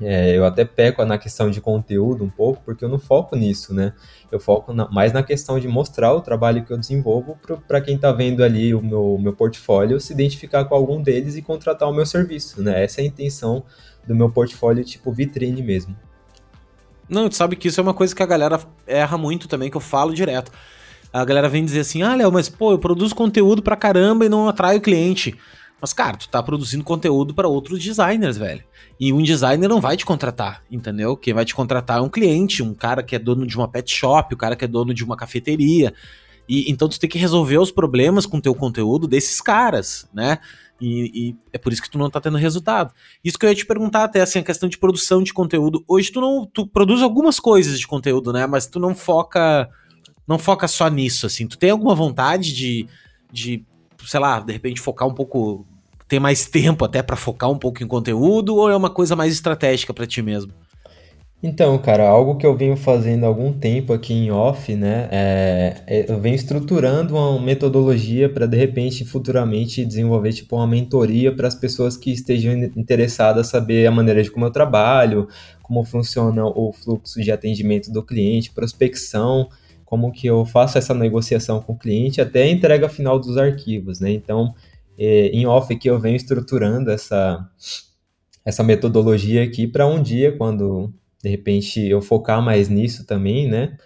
[0.00, 3.72] É, eu até peco na questão de conteúdo um pouco, porque eu não foco nisso,
[3.72, 3.94] né?
[4.30, 7.96] Eu foco na, mais na questão de mostrar o trabalho que eu desenvolvo para quem
[7.96, 11.94] está vendo ali o meu, meu portfólio se identificar com algum deles e contratar o
[11.94, 12.84] meu serviço, né?
[12.84, 13.64] Essa é a intenção
[14.06, 15.96] do meu portfólio tipo vitrine mesmo.
[17.08, 19.76] Não, tu sabe que isso é uma coisa que a galera erra muito também, que
[19.76, 20.50] eu falo direto.
[21.12, 24.28] a galera vem dizer assim: ah, Léo, mas pô, eu produzo conteúdo pra caramba e
[24.28, 25.34] não atraio cliente.
[25.80, 28.64] Mas, cara, tu tá produzindo conteúdo para outros designers, velho.
[28.98, 31.16] E um designer não vai te contratar, entendeu?
[31.16, 33.94] Quem vai te contratar é um cliente, um cara que é dono de uma pet
[33.94, 35.92] shop, o cara que é dono de uma cafeteria.
[36.48, 40.38] E então tu tem que resolver os problemas com o teu conteúdo desses caras, né?
[40.80, 42.92] E, e, é por isso que tu não tá tendo resultado.
[43.24, 45.82] Isso que eu ia te perguntar até, assim, a questão de produção de conteúdo.
[45.88, 46.46] Hoje tu não.
[46.46, 48.46] Tu produz algumas coisas de conteúdo, né?
[48.46, 49.68] Mas tu não foca.
[50.26, 51.46] Não foca só nisso, assim.
[51.46, 52.86] Tu tem alguma vontade de.
[53.32, 53.64] de
[54.06, 55.66] sei lá, de repente focar um pouco.
[56.08, 59.32] Ter mais tempo até para focar um pouco em conteúdo, ou é uma coisa mais
[59.32, 60.52] estratégica para ti mesmo?
[61.42, 65.06] Então, cara, algo que eu venho fazendo há algum tempo aqui em off, né?
[65.12, 71.34] É, é eu venho estruturando uma metodologia para de repente futuramente desenvolver tipo uma mentoria
[71.34, 75.28] para as pessoas que estejam interessadas a saber a maneira de como eu trabalho,
[75.62, 79.48] como funciona o fluxo de atendimento do cliente, prospecção,
[79.86, 84.00] como que eu faço essa negociação com o cliente até a entrega final dos arquivos,
[84.00, 84.10] né?
[84.10, 84.54] Então,
[84.98, 87.48] é, em off aqui eu venho estruturando essa
[88.44, 93.76] essa metodologia aqui para um dia quando de repente eu focar mais nisso também, né?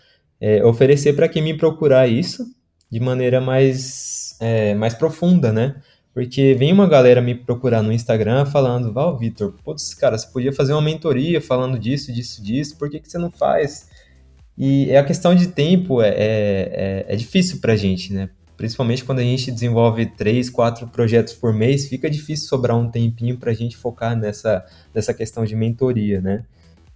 [0.40, 2.44] É, oferecer para quem me procurar isso
[2.90, 5.76] de maneira mais, é, mais profunda, né?
[6.12, 10.52] Porque vem uma galera me procurar no Instagram falando, Val, Vitor, putz, cara, você podia
[10.52, 13.88] fazer uma mentoria falando disso, disso, disso, por que, que você não faz?
[14.56, 18.30] E é a questão de tempo é, é, é, é difícil pra gente, né?
[18.56, 23.38] Principalmente quando a gente desenvolve três, quatro projetos por mês, fica difícil sobrar um tempinho
[23.38, 26.44] para a gente focar nessa, nessa questão de mentoria, né?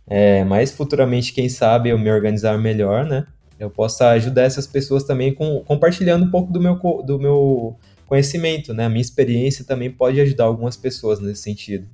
[0.06, 3.26] É, mas futuramente, quem sabe, eu me organizar melhor, né?
[3.58, 8.74] Eu possa ajudar essas pessoas também com, compartilhando um pouco do meu, do meu conhecimento,
[8.74, 8.84] né?
[8.84, 11.88] A minha experiência também pode ajudar algumas pessoas nesse sentido.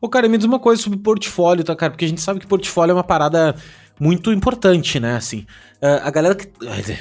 [0.00, 1.90] Ô, cara, me diz uma coisa sobre portfólio, tá, cara?
[1.90, 3.54] Porque a gente sabe que portfólio é uma parada
[3.98, 5.16] muito importante, né?
[5.16, 5.46] Assim,
[5.82, 6.48] uh, a galera que.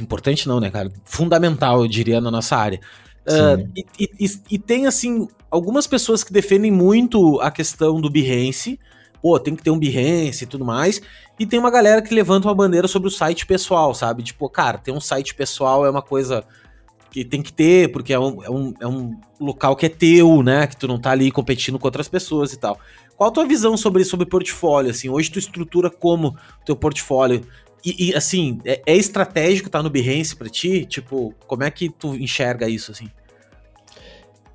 [0.02, 0.92] Importante não, né, cara?
[1.04, 2.80] Fundamental, eu diria, na nossa área.
[3.26, 8.78] Uh, e, e, e, tem, assim, algumas pessoas que defendem muito a questão do Behance,
[9.22, 11.02] pô, tem que ter um Behance e tudo mais.
[11.40, 14.24] E tem uma galera que levanta uma bandeira sobre o site pessoal, sabe?
[14.24, 16.44] Tipo, cara, ter um site pessoal é uma coisa
[17.10, 20.44] que tem que ter, porque é um, é um, é um local que é teu,
[20.44, 20.68] né?
[20.68, 22.80] Que tu não tá ali competindo com outras pessoas e tal.
[23.24, 25.08] Qual a tua visão sobre, sobre portfólio, assim?
[25.08, 27.42] Hoje tu estrutura como o teu portfólio?
[27.86, 30.86] E, e assim, é, é estratégico estar tá no Behance pra ti?
[30.86, 33.08] Tipo, como é que tu enxerga isso, assim?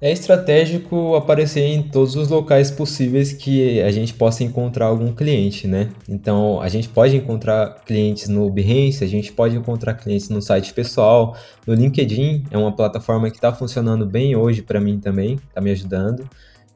[0.02, 5.66] É estratégico aparecer em todos os locais possíveis que a gente possa encontrar algum cliente,
[5.66, 5.88] né?
[6.06, 10.74] Então, a gente pode encontrar clientes no Behance, a gente pode encontrar clientes no site
[10.74, 11.34] pessoal,
[11.66, 15.70] no LinkedIn, é uma plataforma que está funcionando bem hoje para mim também, está me
[15.70, 16.28] ajudando.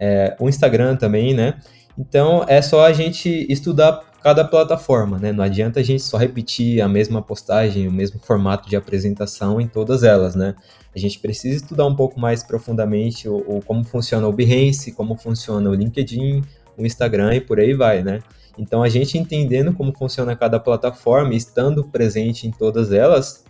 [0.05, 1.55] É, o Instagram também, né?
[1.97, 5.33] Então, é só a gente estudar cada plataforma, né?
[5.33, 9.67] Não adianta a gente só repetir a mesma postagem, o mesmo formato de apresentação em
[9.67, 10.55] todas elas, né?
[10.95, 15.17] A gente precisa estudar um pouco mais profundamente o, o, como funciona o Behance, como
[15.17, 16.43] funciona o LinkedIn,
[16.77, 18.21] o Instagram e por aí vai, né?
[18.57, 23.45] Então a gente entendendo como funciona cada plataforma, estando presente em todas elas,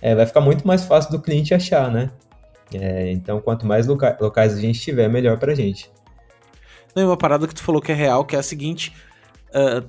[0.00, 2.10] é, vai ficar muito mais fácil do cliente achar, né?
[2.74, 5.90] É, então quanto mais loca locais a gente tiver, melhor pra gente.
[7.04, 8.92] Uma parada que tu falou que é real, que é a seguinte.
[9.50, 9.86] Uh,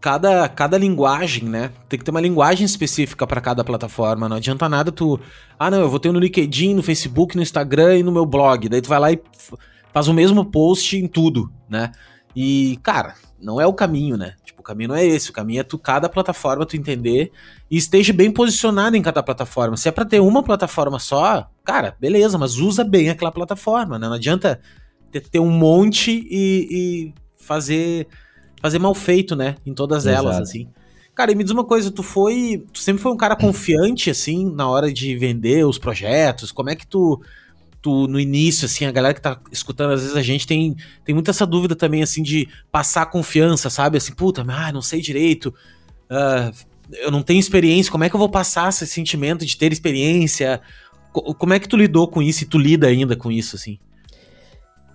[0.00, 1.70] cada, cada linguagem, né?
[1.88, 4.28] Tem que ter uma linguagem específica para cada plataforma.
[4.28, 5.20] Não adianta nada tu.
[5.58, 8.68] Ah, não, eu vou ter no LinkedIn, no Facebook, no Instagram e no meu blog.
[8.68, 9.20] Daí tu vai lá e
[9.92, 11.92] faz o mesmo post em tudo, né?
[12.34, 14.34] E, cara, não é o caminho, né?
[14.44, 15.30] Tipo, o caminho não é esse.
[15.30, 17.30] O caminho é tu, cada plataforma, tu entender
[17.70, 19.76] e esteja bem posicionado em cada plataforma.
[19.76, 24.08] Se é pra ter uma plataforma só, cara, beleza, mas usa bem aquela plataforma, né?
[24.08, 24.60] Não adianta
[25.12, 28.08] ter, ter um monte e, e fazer
[28.62, 29.56] fazer mal feito, né?
[29.66, 30.26] Em todas Exato.
[30.26, 30.68] elas, assim.
[31.14, 32.64] Cara, e me diz uma coisa, tu foi.
[32.72, 36.52] Tu sempre foi um cara confiante, assim, na hora de vender os projetos?
[36.52, 37.20] Como é que tu.
[37.82, 41.12] Tu, no início, assim, a galera que tá escutando, às vezes a gente tem, tem
[41.12, 43.98] muita essa dúvida também, assim, de passar confiança, sabe?
[43.98, 45.52] Assim, puta, ah, não sei direito,
[46.08, 46.56] uh,
[46.92, 50.60] eu não tenho experiência, como é que eu vou passar esse sentimento de ter experiência?
[51.12, 53.80] Como é que tu lidou com isso e tu lida ainda com isso, assim?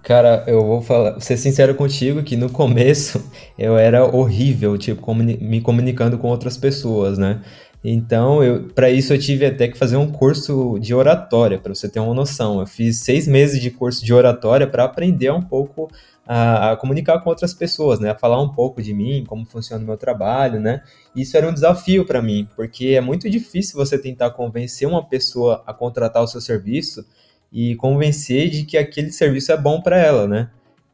[0.03, 3.29] Cara, eu vou falar, ser sincero contigo que no começo
[3.59, 7.41] eu era horrível, tipo, comuni me comunicando com outras pessoas, né?
[7.83, 8.39] Então,
[8.73, 12.13] para isso eu tive até que fazer um curso de oratória, para você ter uma
[12.13, 12.59] noção.
[12.59, 15.89] Eu fiz seis meses de curso de oratória para aprender um pouco
[16.27, 18.09] a, a, comunicar com outras pessoas, né?
[18.09, 20.81] A falar um pouco de mim, como funciona o meu trabalho, né?
[21.15, 25.63] Isso era um desafio para mim, porque é muito difícil você tentar convencer uma pessoa
[25.65, 27.05] a contratar o seu serviço
[27.51, 30.49] e convencer de que aquele serviço é bom para ela, né?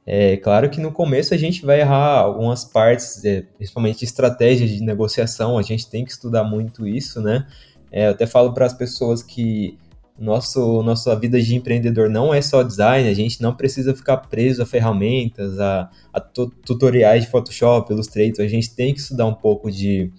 [0.05, 4.81] É claro que no começo a gente vai errar algumas partes, é, principalmente estratégias de
[4.81, 7.47] negociação, a gente tem que estudar muito isso, né?
[7.91, 9.77] É, eu até falo para as pessoas que
[10.19, 14.61] nosso, nossa vida de empreendedor não é só design, a gente não precisa ficar preso
[14.61, 19.71] a ferramentas, a, a tutoriais de Photoshop, Illustrator, a gente tem que estudar um pouco
[19.71, 20.11] de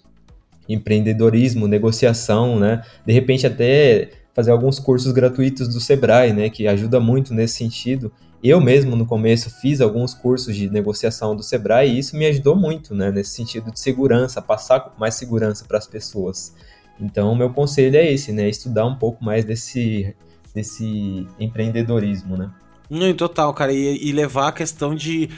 [0.69, 2.83] empreendedorismo, negociação, né?
[3.07, 8.13] De repente até fazer alguns cursos gratuitos do Sebrae, né, que ajuda muito nesse sentido.
[8.43, 12.55] Eu mesmo no começo fiz alguns cursos de negociação do Sebrae e isso me ajudou
[12.55, 16.55] muito, né, nesse sentido de segurança, passar mais segurança para as pessoas.
[17.01, 18.49] Então, meu conselho é esse, né?
[18.49, 20.15] Estudar um pouco mais desse,
[20.55, 22.51] desse empreendedorismo, né?
[22.89, 23.73] Não, total, cara.
[23.73, 25.31] E, e levar a questão de,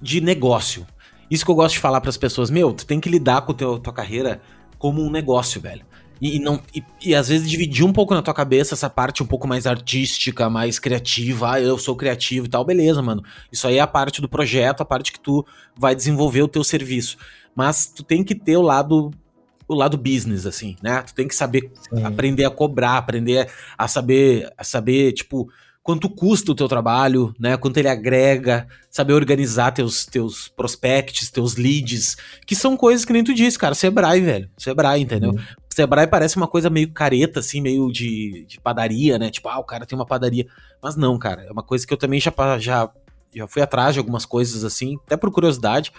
[0.00, 0.86] de negócio.
[1.30, 2.50] Isso que eu gosto de falar para as pessoas.
[2.50, 4.40] Meu, tu tem que lidar com a tua carreira
[4.78, 5.84] como um negócio, velho.
[6.24, 9.26] E, não e, e, às vezes dividir um pouco na tua cabeça essa parte um
[9.26, 11.52] pouco mais artística, mais criativa.
[11.52, 13.22] Ah, eu sou criativo e tal, beleza, mano.
[13.52, 15.44] Isso aí é a parte do projeto, a parte que tu
[15.76, 17.18] vai desenvolver o teu serviço.
[17.54, 19.10] Mas tu tem que ter o lado
[19.68, 21.02] o lado business, assim, né?
[21.02, 22.04] Tu tem que saber Sim.
[22.04, 25.50] aprender a cobrar, aprender a saber, a saber, tipo,
[25.82, 27.56] quanto custa o teu trabalho, né?
[27.58, 32.16] Quanto ele agrega, saber organizar teus, teus prospects, teus leads,
[32.46, 33.74] que são coisas que nem tu disse, cara.
[33.74, 34.48] Sebrae, velho.
[34.56, 35.32] Sebrae, entendeu?
[35.32, 35.44] Uhum.
[35.74, 39.30] Sebrae parece uma coisa meio careta, assim, meio de, de padaria, né?
[39.30, 40.46] Tipo, ah, o cara tem uma padaria.
[40.82, 41.42] Mas não, cara.
[41.42, 42.90] É uma coisa que eu também já, já,
[43.34, 45.92] já fui atrás de algumas coisas, assim, até por curiosidade.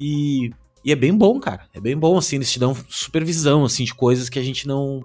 [0.00, 0.50] E
[0.84, 1.68] e é bem bom, cara.
[1.74, 5.04] É bem bom, assim, eles te dão supervisão, assim, de coisas que a gente não,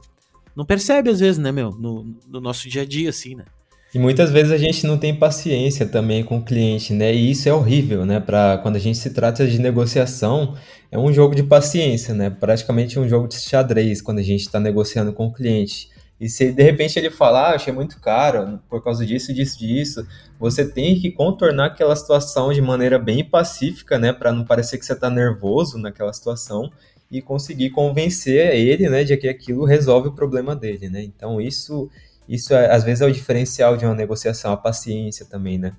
[0.55, 1.71] não percebe, às vezes, né, meu?
[1.71, 3.45] No, no nosso dia a dia, assim, né?
[3.93, 7.13] E muitas vezes a gente não tem paciência também com o cliente, né?
[7.13, 8.19] E isso é horrível, né?
[8.19, 10.55] Para quando a gente se trata de negociação,
[10.91, 12.29] é um jogo de paciência, né?
[12.29, 15.89] Praticamente um jogo de xadrez quando a gente está negociando com o cliente.
[16.19, 20.07] E se de repente ele falar, ah, achei muito caro por causa disso, disso, disso,
[20.39, 24.85] você tem que contornar aquela situação de maneira bem pacífica, né, para não parecer que
[24.85, 26.71] você está nervoso naquela situação
[27.11, 31.03] e conseguir convencer ele, né, de que aquilo resolve o problema dele, né?
[31.03, 31.89] Então isso,
[32.27, 35.73] isso é, às vezes é o diferencial de uma negociação, a paciência também, né?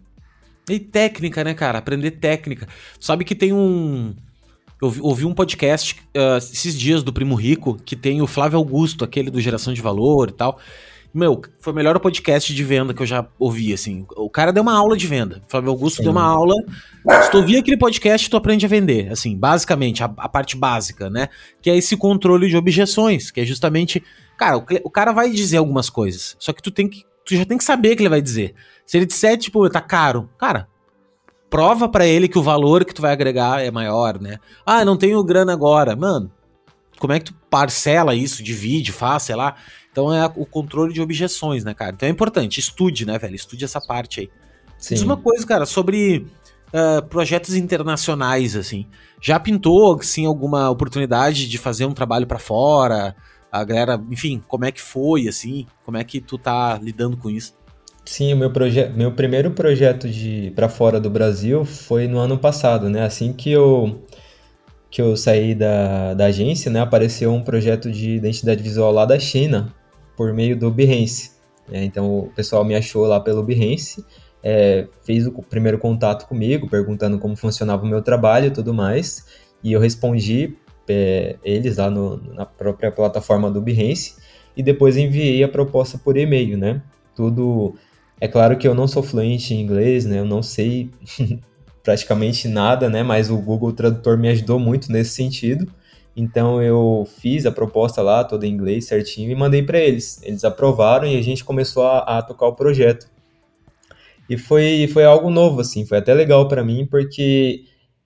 [0.68, 1.78] E técnica, né, cara?
[1.78, 2.66] Aprender técnica.
[2.98, 4.14] Sabe que tem um
[4.82, 9.04] eu ouvi um podcast uh, esses dias do Primo Rico, que tem o Flávio Augusto,
[9.04, 10.58] aquele do Geração de Valor e tal.
[11.12, 14.04] Meu, foi o melhor podcast de venda que eu já ouvi, assim.
[14.16, 15.40] O cara deu uma aula de venda.
[15.46, 16.02] O Flávio Augusto Sim.
[16.02, 16.54] deu uma aula.
[17.22, 21.08] Se tu ouvir aquele podcast, tu aprende a vender, assim, basicamente, a, a, parte básica,
[21.08, 21.28] né?
[21.62, 24.02] Que é esse controle de objeções, que é justamente.
[24.36, 27.04] Cara, o, o cara vai dizer algumas coisas, só que tu tem que.
[27.24, 28.54] Tu já tem que saber o que ele vai dizer.
[28.84, 30.68] Se ele disser, tipo, tá caro, cara,
[31.48, 34.38] prova para ele que o valor que tu vai agregar é maior, né?
[34.66, 35.96] Ah, não tenho grana agora.
[35.96, 36.30] Mano,
[36.98, 39.56] como é que tu parcela isso, divide, faz, sei lá.
[39.90, 41.92] Então é o controle de objeções, né, cara?
[41.92, 43.36] Então é importante, estude, né, velho?
[43.36, 44.30] Estude essa parte aí.
[44.76, 44.94] Sim.
[44.94, 46.26] Diz uma coisa, cara, sobre
[46.74, 48.86] uh, projetos internacionais, assim.
[49.20, 53.14] Já pintou, assim, alguma oportunidade de fazer um trabalho para fora?
[53.54, 55.64] A galera, enfim, como é que foi, assim?
[55.84, 57.54] Como é que tu tá lidando com isso?
[58.04, 58.50] Sim, o meu,
[58.96, 63.04] meu primeiro projeto de para fora do Brasil foi no ano passado, né?
[63.04, 64.02] Assim que eu,
[64.90, 66.80] que eu saí da, da agência, né?
[66.80, 69.72] Apareceu um projeto de identidade visual lá da China,
[70.16, 71.30] por meio do Behance.
[71.68, 71.84] Né?
[71.84, 74.04] Então o pessoal me achou lá pelo Behance,
[74.42, 79.24] é, fez o primeiro contato comigo, perguntando como funcionava o meu trabalho e tudo mais.
[79.62, 84.16] E eu respondi é, eles lá no, na própria plataforma do Behance
[84.56, 86.82] e depois enviei a proposta por e-mail, né?
[87.14, 87.74] Tudo
[88.20, 90.18] é claro que eu não sou fluente em inglês, né?
[90.18, 90.90] Eu não sei
[91.82, 93.02] praticamente nada, né?
[93.02, 95.70] Mas o Google Tradutor me ajudou muito nesse sentido.
[96.16, 100.20] Então eu fiz a proposta lá, toda em inglês, certinho, e mandei para eles.
[100.22, 103.08] Eles aprovaram e a gente começou a, a, tocar o projeto.
[104.30, 107.64] E foi, foi algo novo, assim, foi até legal para mim, porque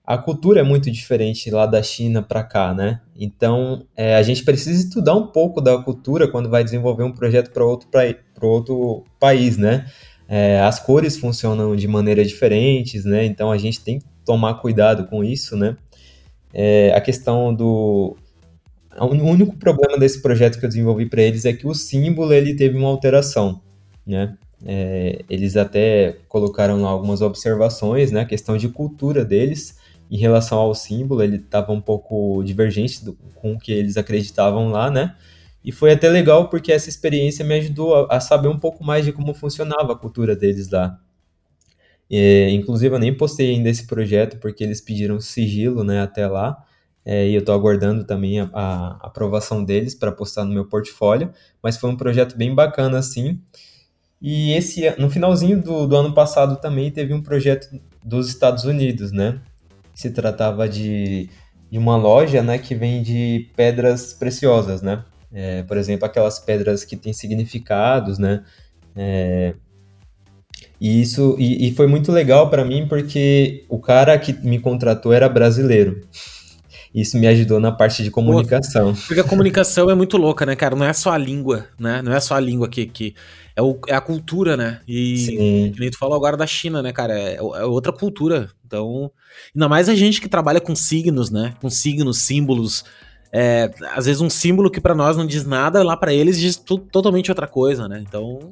[0.09, 2.99] a cultura é muito diferente lá da China para cá, né?
[3.15, 7.51] Então é, a gente precisa estudar um pouco da cultura quando vai desenvolver um projeto
[7.51, 7.87] para outro,
[8.41, 9.85] outro país, né?
[10.27, 13.23] É, as cores funcionam de maneiras diferentes, né?
[13.23, 15.77] Então a gente tem que tomar cuidado com isso, né?
[16.51, 18.17] É, a questão do
[18.99, 22.55] o único problema desse projeto que eu desenvolvi para eles é que o símbolo ele
[22.55, 23.61] teve uma alteração,
[24.07, 24.35] né?
[24.65, 28.21] É, eles até colocaram lá algumas observações, né?
[28.21, 29.77] A questão de cultura deles
[30.09, 34.69] em relação ao símbolo, ele estava um pouco divergente do, com o que eles acreditavam
[34.69, 35.15] lá, né?
[35.63, 39.05] E foi até legal porque essa experiência me ajudou a, a saber um pouco mais
[39.05, 40.99] de como funcionava a cultura deles lá.
[42.09, 46.57] É, inclusive, eu nem postei ainda esse projeto porque eles pediram sigilo né, até lá.
[47.05, 51.31] É, e eu estou aguardando também a, a aprovação deles para postar no meu portfólio.
[51.61, 53.39] Mas foi um projeto bem bacana, assim.
[54.21, 57.69] E esse, no finalzinho do, do ano passado também teve um projeto
[58.03, 59.41] dos Estados Unidos, né?
[59.99, 61.29] Se tratava de,
[61.69, 65.03] de uma loja né, que vende pedras preciosas, né?
[65.29, 68.45] É, por exemplo, aquelas pedras que têm significados, né?
[68.95, 69.55] É,
[70.79, 75.11] e isso e, e foi muito legal para mim porque o cara que me contratou
[75.11, 76.07] era brasileiro.
[76.93, 78.95] Isso me ajudou na parte de comunicação.
[79.07, 80.75] Porque a comunicação é muito louca, né, cara?
[80.75, 82.01] Não é só a língua, né?
[82.01, 83.15] Não é só a língua que, que
[83.55, 84.81] é, o, é a cultura, né?
[84.87, 85.71] E Sim.
[85.73, 87.13] que nem tu falou agora da China, né, cara?
[87.13, 88.49] É, é outra cultura.
[88.65, 89.11] Então,
[89.55, 91.53] ainda mais a gente que trabalha com signos, né?
[91.61, 92.83] Com signos, símbolos.
[93.31, 96.55] É, às vezes um símbolo que para nós não diz nada, lá para eles diz
[96.55, 98.03] totalmente outra coisa, né?
[98.07, 98.51] Então,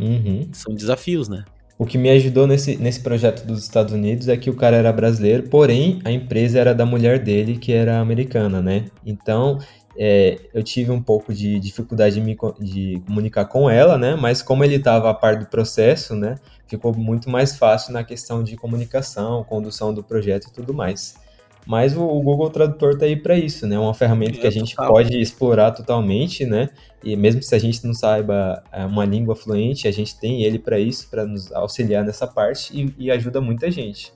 [0.00, 0.48] uhum.
[0.52, 1.44] são desafios, né?
[1.76, 4.92] O que me ajudou nesse, nesse projeto dos Estados Unidos é que o cara era
[4.92, 8.86] brasileiro, porém a empresa era da mulher dele, que era americana, né?
[9.04, 9.58] Então
[9.96, 14.14] é, eu tive um pouco de dificuldade de, me, de comunicar com ela, né?
[14.14, 16.36] Mas como ele estava a par do processo, né?
[16.66, 21.14] Ficou muito mais fácil na questão de comunicação, condução do projeto e tudo mais.
[21.66, 23.78] Mas o, o Google Tradutor está aí para isso, né?
[23.78, 24.92] Uma ferramenta é, que a gente total.
[24.92, 26.68] pode explorar totalmente, né?
[27.02, 30.58] E mesmo se a gente não saiba é, uma língua fluente, a gente tem ele
[30.58, 34.12] para isso, para nos auxiliar nessa parte e, e, ajuda muita gente.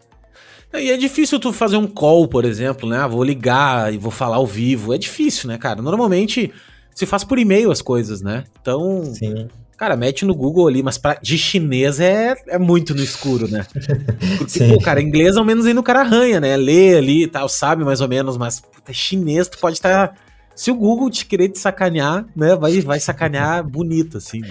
[0.75, 2.99] E é difícil tu fazer um call, por exemplo, né?
[2.99, 4.93] Ah, vou ligar e vou falar ao vivo.
[4.93, 5.81] É difícil, né, cara?
[5.81, 6.53] Normalmente
[6.95, 8.45] se faz por e-mail as coisas, né?
[8.61, 9.49] Então, Sim.
[9.79, 13.65] Cara, mete no Google ali, mas pra, de chinês é, é muito no escuro, né?
[14.37, 14.75] Porque, Sim.
[14.75, 16.57] pô, cara, inglês ao menos ainda o cara arranha, né?
[16.57, 20.09] Lê ali e tal, sabe mais ou menos, mas puta, chinês tu pode estar.
[20.09, 20.15] Tá...
[20.53, 22.57] Se o Google te querer te sacanear, né?
[22.57, 24.43] Vai, vai sacanear bonito, assim.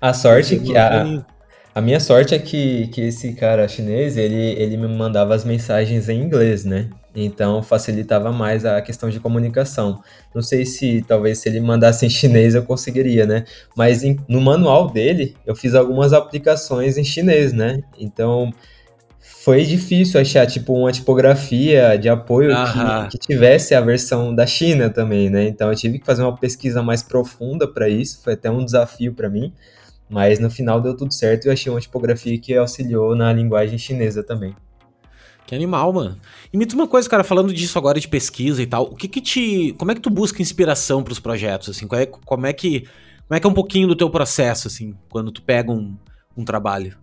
[0.00, 0.76] A sorte é que.
[0.76, 1.24] A,
[1.74, 6.08] a minha sorte é que, que esse cara chinês, ele, ele me mandava as mensagens
[6.08, 6.88] em inglês, né?
[7.14, 10.00] Então facilitava mais a questão de comunicação.
[10.34, 13.44] Não sei se talvez se ele mandasse em chinês eu conseguiria, né?
[13.76, 17.82] Mas em, no manual dele eu fiz algumas aplicações em chinês, né?
[17.98, 18.52] Então
[19.18, 22.54] foi difícil achar tipo uma tipografia de apoio
[23.08, 25.48] que, que, tivesse a versão da China também, né?
[25.48, 29.12] Então eu tive que fazer uma pesquisa mais profunda para isso, foi até um desafio
[29.14, 29.52] para mim.
[30.08, 33.78] Mas no final deu tudo certo e eu achei uma tipografia que auxiliou na linguagem
[33.78, 34.54] chinesa também.
[35.50, 36.16] Que animal, mano.
[36.52, 39.08] E me diz uma coisa, cara, falando disso agora de pesquisa e tal, o que
[39.08, 39.74] que te.
[39.76, 41.88] Como é que tu busca inspiração para os projetos, assim?
[41.88, 42.82] Como é, como é que.
[43.26, 45.96] Como é que é um pouquinho do teu processo, assim, quando tu pega um,
[46.36, 46.96] um trabalho?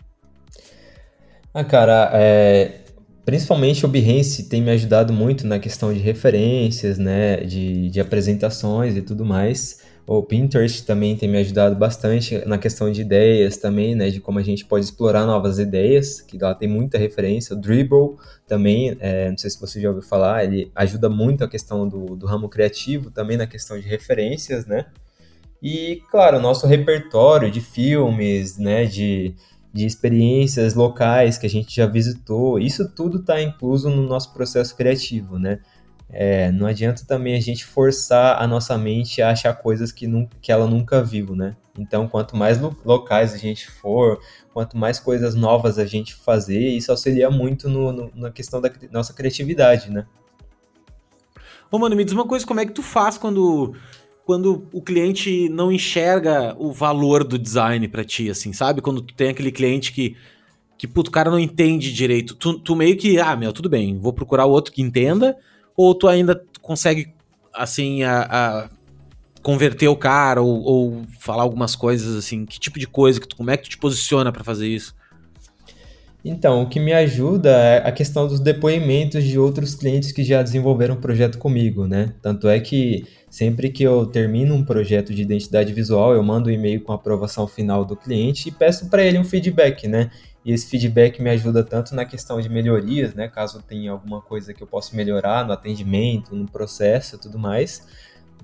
[1.53, 2.85] Ah, cara, é,
[3.25, 8.95] principalmente o Behance tem me ajudado muito na questão de referências, né, de, de apresentações
[8.95, 9.81] e tudo mais.
[10.09, 14.09] O Pinterest também tem me ajudado bastante na questão de ideias também, né?
[14.09, 17.53] De como a gente pode explorar novas ideias, que lá tem muita referência.
[17.53, 18.15] O Dribble
[18.47, 22.15] também, é, não sei se você já ouviu falar, ele ajuda muito a questão do,
[22.15, 24.85] do ramo criativo, também na questão de referências, né?
[25.61, 28.85] E, claro, o nosso repertório de filmes, né?
[28.85, 29.35] De,
[29.73, 34.73] de experiências locais que a gente já visitou, isso tudo está incluso no nosso processo
[34.73, 35.59] criativo, né?
[36.09, 40.07] É, não adianta também a gente forçar a nossa mente a achar coisas que,
[40.41, 41.55] que ela nunca viu, né?
[41.77, 44.19] Então, quanto mais locais a gente for,
[44.53, 48.71] quanto mais coisas novas a gente fazer, isso auxilia muito no, no, na questão da
[48.91, 50.05] nossa criatividade, né?
[51.69, 53.75] Ô, mano, me diz uma coisa, como é que tu faz quando,
[54.25, 58.81] quando o cliente não enxerga o valor do design para ti, assim, sabe?
[58.81, 60.15] Quando tu tem aquele cliente que,
[60.77, 62.35] que puto, o cara não entende direito.
[62.35, 65.37] Tu, tu meio que, ah, meu, tudo bem, vou procurar outro que entenda,
[65.77, 67.13] ou tu ainda consegue,
[67.53, 68.69] assim, a, a
[69.43, 72.45] converter o cara ou, ou, falar algumas coisas, assim?
[72.45, 74.95] Que tipo de coisa, que tu, como é que tu te posiciona para fazer isso?
[76.29, 80.43] Então, o que me ajuda é a questão dos depoimentos de outros clientes que já
[80.43, 82.13] desenvolveram um projeto comigo, né?
[82.21, 86.51] Tanto é que sempre que eu termino um projeto de identidade visual, eu mando um
[86.51, 90.11] e-mail com a aprovação final do cliente e peço para ele um feedback, né?
[90.43, 93.27] E esse feedback me ajuda tanto na questão de melhorias, né?
[93.27, 97.85] Caso tenha alguma coisa que eu possa melhorar no atendimento, no processo e tudo mais.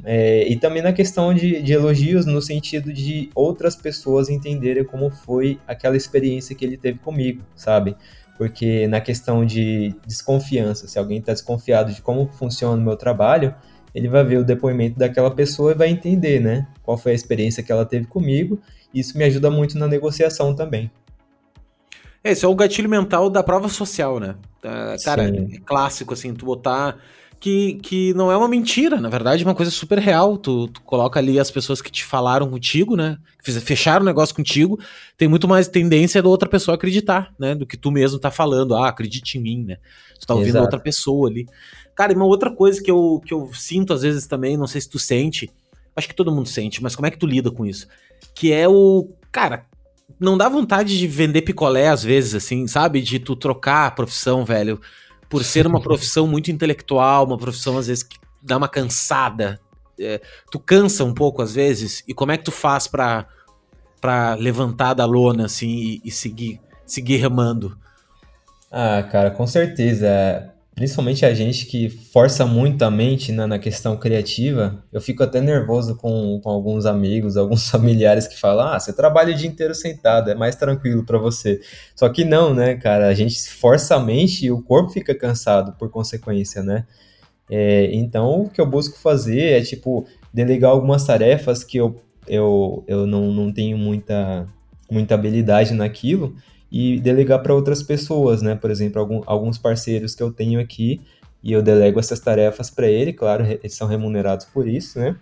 [0.04, 5.10] É, e também na questão de, de, elogios, no sentido de outras pessoas entenderem como
[5.10, 7.96] foi aquela experiência que ele teve comigo, sabe?
[8.38, 13.56] Porque na questão de desconfiança, se alguém está desconfiado de como funciona o meu trabalho,
[13.94, 16.68] ele vai ver o depoimento daquela pessoa e vai entender, né?
[16.82, 18.60] Qual foi a experiência que ela teve comigo.
[18.94, 20.92] Isso me ajuda muito na negociação também.
[22.24, 24.36] É, esse é o gatilho mental da prova social, né?
[24.64, 26.98] Uh, cara, é clássico, assim, tu botar.
[27.44, 30.38] Que, que não é uma mentira, na verdade é uma coisa super real.
[30.38, 33.18] Tu, tu coloca ali as pessoas que te falaram contigo, né?
[33.44, 34.80] Que fecharam o negócio contigo,
[35.18, 37.54] tem muito mais tendência da outra pessoa acreditar, né?
[37.54, 38.74] Do que tu mesmo tá falando.
[38.74, 39.76] Ah, acredite em mim, né?
[40.18, 40.64] Tu tá ouvindo Exato.
[40.64, 41.46] outra pessoa ali.
[41.94, 44.80] Cara, e uma outra coisa que eu, que eu sinto às vezes também, não sei
[44.80, 45.52] se tu sente,
[45.98, 47.90] acho que todo mundo sente, mas como é que tu lida com isso?
[48.34, 49.10] Que é o.
[49.34, 49.66] Cara,
[50.18, 53.02] não dá vontade de vender picolé às vezes, assim, sabe?
[53.02, 54.80] De tu trocar a profissão, velho.
[55.34, 59.60] Por ser uma profissão muito intelectual, uma profissão às vezes que dá uma cansada.
[60.00, 60.22] é,
[60.52, 62.04] tu cansa um pouco às vezes?
[62.08, 63.26] E como é que tu faz pra,
[64.00, 67.76] pra levantar da lona, assim, e, e seguir, seguir remando?
[68.72, 73.96] Ah, cara, com certeza principalmente a gente que força muito a mente na, na questão
[73.96, 78.94] criativa, eu fico até nervoso com, com alguns amigos, alguns familiares que falam: ah, você
[78.94, 81.62] trabalha o dia inteiro sentado, é mais tranquilo para você.
[81.96, 83.08] Só que não, né, cara?
[83.08, 86.86] A gente força a mente e o corpo fica cansado por consequência, né?
[87.50, 92.84] É, então, o que eu busco fazer é, tipo, delegar algumas tarefas que eu, eu,
[92.88, 94.48] eu não, não tenho muita,
[94.90, 96.36] muita habilidade naquilo
[96.74, 98.56] e delegar para outras pessoas, né?
[98.56, 101.00] Por exemplo, algum, alguns parceiros que eu tenho aqui
[101.44, 105.16] e eu delego essas tarefas para ele, claro, eles são remunerados por isso, né?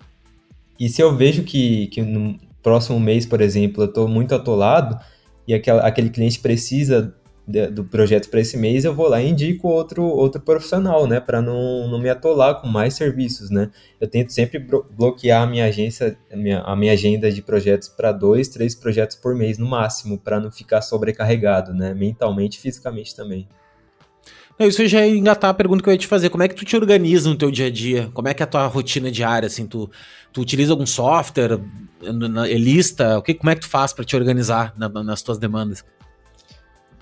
[0.80, 4.98] E se eu vejo que, que no próximo mês, por exemplo, eu estou muito atolado
[5.46, 7.14] e aquela, aquele cliente precisa
[7.48, 11.42] do projeto para esse mês, eu vou lá e indico outro, outro profissional, né, para
[11.42, 13.70] não, não me atolar com mais serviços, né.
[14.00, 18.12] Eu tento sempre bloquear a minha agência, a minha, a minha agenda de projetos para
[18.12, 23.16] dois, três projetos por mês no máximo, para não ficar sobrecarregado, né, mentalmente e fisicamente
[23.16, 23.48] também.
[24.60, 26.30] Isso já ia engatar a pergunta que eu ia te fazer.
[26.30, 28.12] Como é que tu te organiza no teu dia a dia?
[28.14, 29.48] Como é que é a tua rotina diária?
[29.48, 29.90] Assim, tu,
[30.32, 31.60] tu utiliza algum software,
[32.04, 33.18] na, lista?
[33.18, 35.84] O que, como é que tu faz para te organizar na, nas tuas demandas?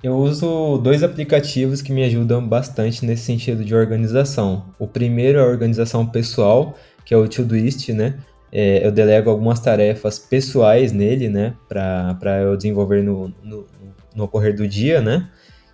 [0.01, 4.73] Eu uso dois aplicativos que me ajudam bastante nesse sentido de organização.
[4.79, 8.17] O primeiro é a organização pessoal, que é o Todoist, né?
[8.49, 11.53] É, eu delego algumas tarefas pessoais nele, né?
[11.67, 13.67] Para eu desenvolver no, no,
[14.15, 15.29] no ocorrer do dia, né?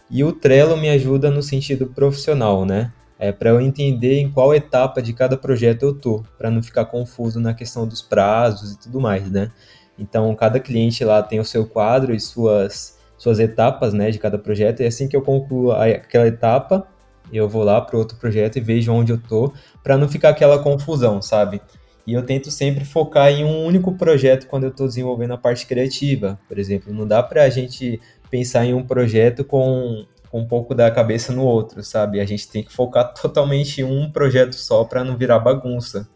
[0.09, 2.91] E o Trello me ajuda no sentido profissional, né?
[3.19, 6.85] É para eu entender em qual etapa de cada projeto eu tô, para não ficar
[6.85, 9.51] confuso na questão dos prazos e tudo mais, né?
[9.99, 14.37] Então, cada cliente lá tem o seu quadro e suas suas etapas né, de cada
[14.37, 16.87] projeto, e assim que eu concluo aquela etapa,
[17.31, 19.51] eu vou lá para outro projeto e vejo onde eu tô,
[19.83, 21.61] para não ficar aquela confusão, sabe?
[22.05, 25.65] E eu tento sempre focar em um único projeto quando eu estou desenvolvendo a parte
[25.65, 26.39] criativa.
[26.47, 27.99] Por exemplo, não dá para a gente
[28.29, 32.19] pensar em um projeto com, com um pouco da cabeça no outro, sabe?
[32.19, 36.07] A gente tem que focar totalmente em um projeto só para não virar bagunça.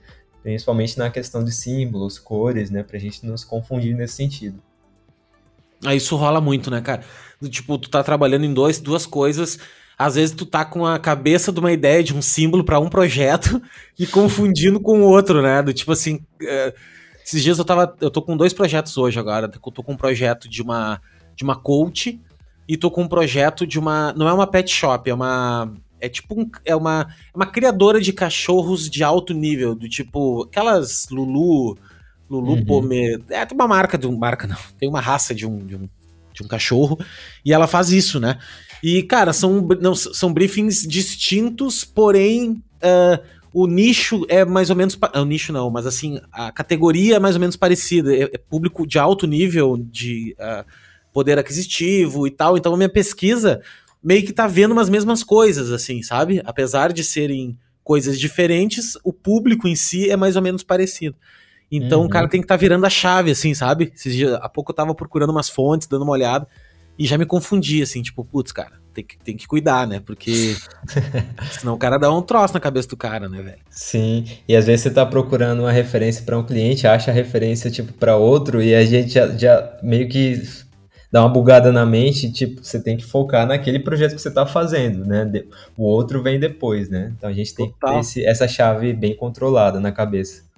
[0.43, 2.83] Principalmente na questão de símbolos, cores, né?
[2.83, 4.61] Para a gente não se confundir nesse sentido.
[5.86, 7.03] Aí isso rola muito, né, cara?
[7.49, 9.59] Tipo, tu tá trabalhando em dois, duas coisas.
[9.97, 12.89] Às vezes tu tá com a cabeça de uma ideia, de um símbolo para um
[12.89, 13.61] projeto
[13.97, 15.61] e confundindo com o outro, né?
[15.61, 16.21] Do tipo assim.
[16.41, 16.73] É,
[17.23, 17.95] esses dias eu tava.
[18.01, 19.51] Eu tô com dois projetos hoje agora.
[19.53, 21.01] Eu tô com um projeto de uma,
[21.36, 22.19] de uma coach
[22.67, 24.13] e tô com um projeto de uma.
[24.13, 25.73] Não é uma pet shop, é uma.
[25.99, 30.43] É tipo um, é uma, é uma criadora de cachorros de alto nível, do tipo
[30.43, 31.77] aquelas Lulu,
[32.30, 32.65] Lulu uhum.
[32.65, 33.21] Pomer.
[33.30, 34.17] É, tem uma marca de um.
[34.17, 34.57] Marca não.
[34.77, 35.89] Tem uma raça de um, de um,
[36.34, 36.99] de um cachorro.
[37.43, 38.38] E ela faz isso, né?
[38.84, 42.61] E, cara, são, não, são briefings distintos, porém.
[42.82, 44.97] Uh, o nicho é mais ou menos.
[45.15, 48.15] O nicho não, mas assim, a categoria é mais ou menos parecida.
[48.15, 50.63] É, é público de alto nível de uh,
[51.11, 52.57] poder aquisitivo e tal.
[52.57, 53.61] Então a minha pesquisa
[54.03, 56.41] meio que tá vendo umas mesmas coisas, assim, sabe?
[56.45, 61.15] Apesar de serem coisas diferentes, o público em si é mais ou menos parecido.
[61.72, 62.05] Então uhum.
[62.07, 63.91] o cara tem que estar tá virando a chave, assim, sabe?
[63.95, 66.47] Esses dias, há pouco eu tava procurando umas fontes, dando uma olhada,
[66.97, 70.01] e já me confundi, assim, tipo, putz, cara, tem que, tem que cuidar, né?
[70.05, 70.55] Porque
[71.57, 73.59] senão o cara dá um troço na cabeça do cara, né, velho?
[73.70, 77.72] Sim, e às vezes você tá procurando uma referência para um cliente, acha a referência,
[77.72, 80.41] tipo, para outro, e a gente já, já meio que
[81.11, 84.45] dá uma bugada na mente, tipo, você tem que focar naquele projeto que você está
[84.45, 85.30] fazendo, né?
[85.78, 87.13] O outro vem depois, né?
[87.17, 87.89] Então a gente tem Total.
[87.89, 90.48] que ter esse, essa chave bem controlada na cabeça.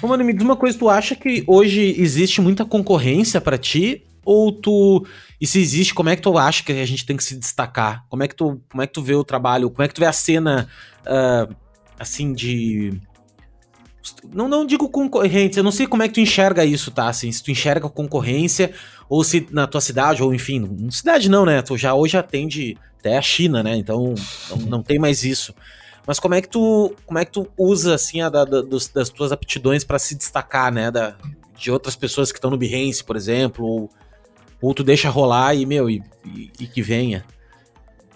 [0.00, 4.04] Ô, mano, me diz uma coisa, tu acha que hoje existe muita concorrência para ti?
[4.24, 5.06] Ou tu.
[5.40, 8.04] E se existe, como é que tu acha que a gente tem que se destacar?
[8.08, 9.70] Como é que tu, como é que tu vê o trabalho?
[9.70, 10.68] Como é que tu vê a cena,
[11.02, 11.54] uh,
[11.98, 13.00] assim, de.
[14.32, 17.08] Não, não digo concorrência, eu não sei como é que tu enxerga isso, tá?
[17.08, 18.72] Assim, se tu enxerga concorrência,
[19.08, 21.62] ou se na tua cidade, ou enfim, cidade não, né?
[21.62, 23.76] Tu já hoje atende até a China, né?
[23.76, 24.14] Então
[24.50, 25.54] não, não tem mais isso.
[26.06, 28.88] Mas como é que tu, como é que tu usa assim a da, da, dos,
[28.88, 31.16] das tuas aptidões para se destacar, né, da,
[31.58, 33.90] de outras pessoas que estão no Behance, por exemplo, ou,
[34.60, 37.24] ou tu deixa rolar e meu e, e, e, que venha?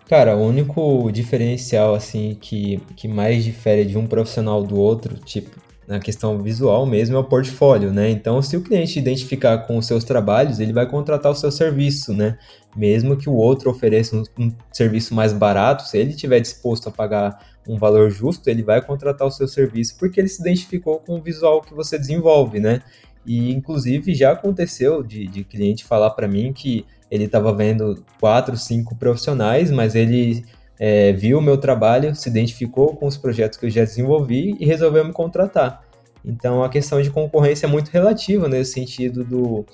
[0.08, 5.50] Cara, o único diferencial assim que, que mais difere de um profissional do outro, tipo,
[5.86, 8.08] na questão visual mesmo, é o portfólio, né?
[8.10, 12.14] Então, se o cliente identificar com os seus trabalhos, ele vai contratar o seu serviço,
[12.14, 12.38] né?
[12.76, 16.92] Mesmo que o outro ofereça um, um serviço mais barato, se ele estiver disposto a
[16.92, 21.16] pagar um valor justo, ele vai contratar o seu serviço porque ele se identificou com
[21.16, 22.82] o visual que você desenvolve, né?
[23.24, 28.56] E inclusive já aconteceu de, de cliente falar para mim que ele estava vendo quatro,
[28.56, 30.44] cinco profissionais, mas ele
[30.78, 34.64] é, viu o meu trabalho, se identificou com os projetos que eu já desenvolvi e
[34.64, 35.84] resolveu me contratar.
[36.24, 39.66] Então a questão de concorrência é muito relativa nesse sentido do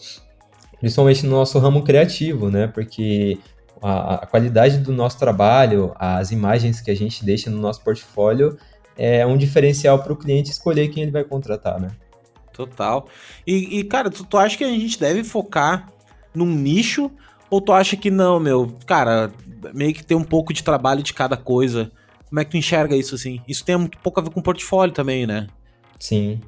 [0.81, 2.67] principalmente no nosso ramo criativo, né?
[2.67, 3.39] Porque
[3.83, 8.59] a, a, qualidade do nosso trabalho, as imagens que a gente deixa no nosso portfólio
[8.97, 11.91] é um diferencial para o cliente escolher quem ele vai contratar, né?
[12.53, 13.07] Total.
[13.47, 15.89] E, e cara, tu, tu acha que a gente deve focar
[16.35, 17.11] num nicho
[17.51, 18.75] ou tu acha que não, meu?
[18.87, 19.31] Cara,
[19.75, 21.91] meio que tem um pouco de trabalho de cada coisa.
[22.29, 23.41] Como é que tu enxerga isso assim?
[23.47, 25.47] Isso tem muito pouco a ver com portfólio também, né?
[25.99, 26.41] Sim.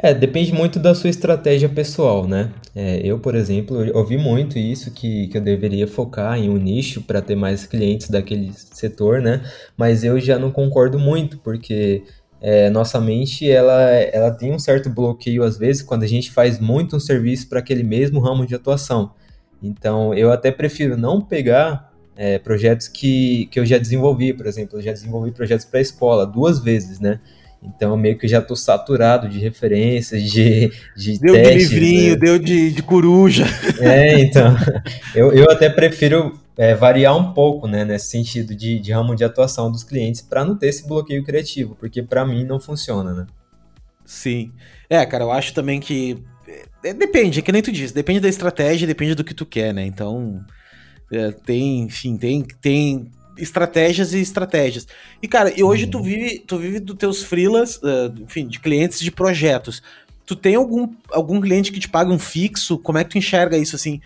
[0.00, 2.52] É, depende muito da sua estratégia pessoal, né?
[2.72, 7.02] É, eu, por exemplo, ouvi muito isso, que, que eu deveria focar em um nicho
[7.02, 9.42] para ter mais clientes daquele setor, né?
[9.76, 12.04] Mas eu já não concordo muito, porque
[12.40, 16.60] é, nossa mente, ela, ela tem um certo bloqueio, às vezes, quando a gente faz
[16.60, 19.12] muito um serviço para aquele mesmo ramo de atuação.
[19.60, 24.78] Então, eu até prefiro não pegar é, projetos que, que eu já desenvolvi, por exemplo,
[24.78, 27.20] eu já desenvolvi projetos para a escola duas vezes, né?
[27.62, 32.16] Então, meio que já tô saturado de referências, de, de Deu testes, de livrinho, né?
[32.16, 33.44] deu de, de coruja.
[33.80, 34.56] É, então,
[35.14, 39.24] eu, eu até prefiro é, variar um pouco, né, nesse sentido de, de ramo de
[39.24, 43.26] atuação dos clientes, para não ter esse bloqueio criativo, porque para mim não funciona, né?
[44.04, 44.52] Sim.
[44.88, 46.22] É, cara, eu acho também que
[46.82, 49.74] é, depende, é que nem tu disse, depende da estratégia, depende do que tu quer,
[49.74, 49.84] né?
[49.84, 50.44] Então,
[51.12, 54.86] é, tem, enfim, tem, tem estratégias e estratégias.
[55.22, 56.04] E, cara, e hoje tu uhum.
[56.04, 59.82] vive, tu vive dos teus freelas, uh, enfim, de clientes de projetos.
[60.26, 62.78] Tu tem algum, algum cliente que te paga um fixo?
[62.78, 64.00] Como é que tu enxerga isso, assim?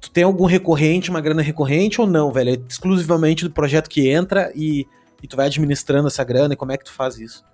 [0.00, 2.50] Tu tem algum recorrente, uma grana recorrente ou não, velho?
[2.50, 4.86] É exclusivamente do projeto que entra e,
[5.22, 7.44] e tu vai administrando essa grana e como é que tu faz isso?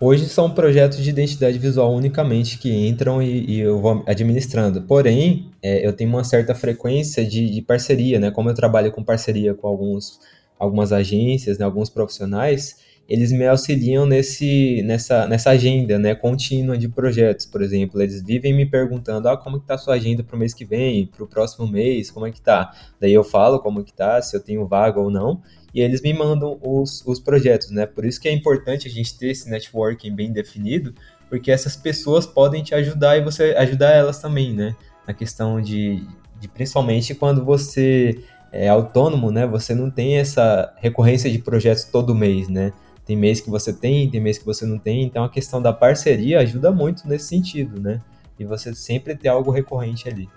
[0.00, 4.82] Hoje são projetos de identidade visual unicamente que entram e, e eu vou administrando.
[4.82, 8.30] Porém, é, eu tenho uma certa frequência de, de, parceria, né?
[8.30, 10.20] Como eu trabalho com parceria com alguns
[10.58, 12.76] algumas agências, né, alguns profissionais,
[13.08, 18.02] eles me auxiliam nesse, nessa, nessa agenda né, contínua de projetos, por exemplo.
[18.02, 21.06] Eles vivem me perguntando, ah, como está a sua agenda para o mês que vem,
[21.06, 22.70] para o próximo mês, como é que tá?
[23.00, 25.40] Daí eu falo como que tá, se eu tenho vaga ou não,
[25.72, 27.86] e eles me mandam os, os projetos, né?
[27.86, 30.92] Por isso que é importante a gente ter esse networking bem definido,
[31.30, 34.76] porque essas pessoas podem te ajudar e você ajudar elas também, né?
[35.06, 36.06] Na questão de,
[36.38, 38.22] de principalmente quando você
[38.52, 42.72] é, autônomo, né, você não tem essa recorrência de projetos todo mês, né?
[43.04, 45.72] Tem mês que você tem, tem mês que você não tem, então a questão da
[45.72, 48.00] parceria ajuda muito nesse sentido, né?
[48.38, 50.28] E você sempre ter algo recorrente ali.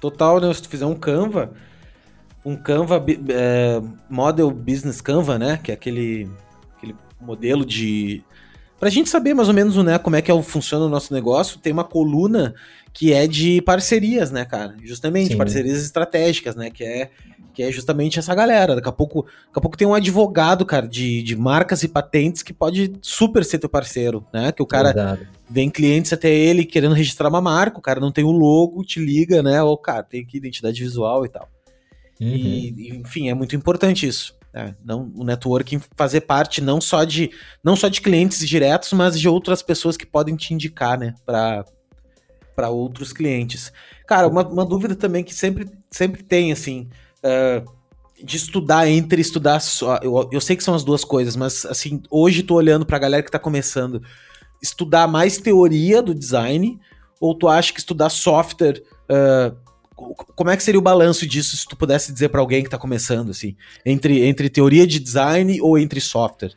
[0.00, 0.52] Total, né?
[0.52, 1.52] Se tu fizer um Canva,
[2.44, 5.58] um Canva é, Model Business Canva, né?
[5.62, 6.28] Que é aquele,
[6.76, 8.22] aquele modelo de.
[8.78, 11.58] Pra gente saber mais ou menos né, como é que é, funciona o nosso negócio,
[11.58, 12.54] tem uma coluna
[12.92, 14.74] que é de parcerias, né, cara?
[14.82, 15.36] Justamente, Sim.
[15.36, 16.70] parcerias estratégicas, né?
[16.70, 17.10] Que é,
[17.54, 18.74] que é justamente essa galera.
[18.74, 22.42] Daqui a pouco, daqui a pouco tem um advogado, cara, de, de marcas e patentes
[22.42, 24.52] que pode super ser teu parceiro, né?
[24.52, 25.18] Que o cara
[25.48, 29.00] vem clientes até ele querendo registrar uma marca, o cara não tem o logo, te
[29.00, 29.62] liga, né?
[29.62, 31.48] Ou, cara, tem aqui identidade visual e tal.
[32.20, 32.28] Uhum.
[32.28, 34.34] E, enfim, é muito importante isso.
[34.56, 37.30] É, não, o networking fazer parte não só de
[37.62, 41.62] não só de clientes diretos, mas de outras pessoas que podem te indicar, né, para
[42.56, 43.70] para outros clientes.
[44.06, 46.88] Cara, uma, uma, dúvida também que sempre, sempre tem, assim,
[47.18, 47.70] uh,
[48.24, 49.98] de estudar entre estudar só.
[50.02, 53.22] Eu, eu sei que são as duas coisas, mas, assim, hoje tô olhando pra galera
[53.22, 54.00] que tá começando.
[54.62, 56.80] Estudar mais teoria do design,
[57.20, 58.82] ou tu acha que estudar software.
[59.04, 59.54] Uh,
[59.96, 62.76] como é que seria o balanço disso se tu pudesse dizer para alguém que tá
[62.76, 63.56] começando, assim?
[63.84, 66.52] Entre, entre teoria de design ou entre software?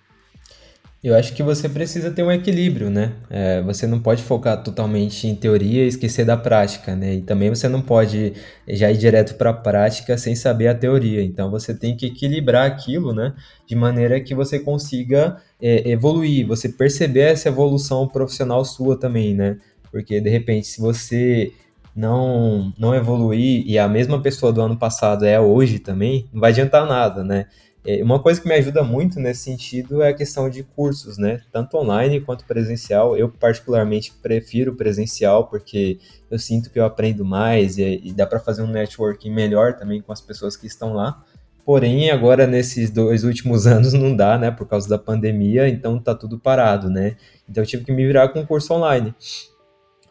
[1.01, 3.13] Eu acho que você precisa ter um equilíbrio, né?
[3.29, 7.15] É, você não pode focar totalmente em teoria e esquecer da prática, né?
[7.15, 8.33] E também você não pode
[8.67, 11.23] já ir direto para a prática sem saber a teoria.
[11.23, 13.33] Então você tem que equilibrar aquilo, né?
[13.65, 19.55] De maneira que você consiga é, evoluir, você perceber essa evolução profissional sua também, né?
[19.89, 21.53] Porque de repente, se você
[21.99, 26.51] não, não evoluir e a mesma pessoa do ano passado é hoje também, não vai
[26.51, 27.47] adiantar nada, né?
[27.85, 31.41] É, uma coisa que me ajuda muito nesse sentido é a questão de cursos, né?
[31.51, 33.17] Tanto online quanto presencial.
[33.17, 35.99] Eu, particularmente, prefiro presencial porque
[36.31, 40.01] eu sinto que eu aprendo mais e, e dá para fazer um networking melhor também
[40.01, 41.23] com as pessoas que estão lá.
[41.65, 44.51] Porém, agora nesses dois últimos anos não dá, né?
[44.51, 47.17] Por causa da pandemia, então tá tudo parado, né?
[47.49, 49.13] Então eu tive que me virar com um curso online.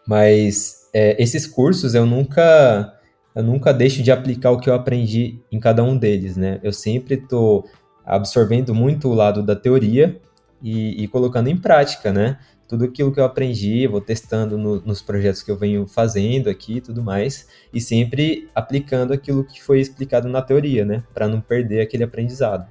[0.06, 2.92] Mas é, esses cursos eu nunca
[3.32, 6.58] eu nunca deixo de aplicar o que eu aprendi em cada um deles, né?
[6.60, 7.64] Eu sempre estou
[8.04, 10.20] absorvendo muito o lado da teoria
[10.60, 12.38] e, e, colocando em prática, né?
[12.66, 16.78] Tudo aquilo que eu aprendi, vou testando no, nos projetos que eu venho fazendo aqui
[16.78, 21.04] e tudo mais, e sempre aplicando aquilo que foi explicado na teoria, né?
[21.14, 22.66] Para não perder aquele aprendizado.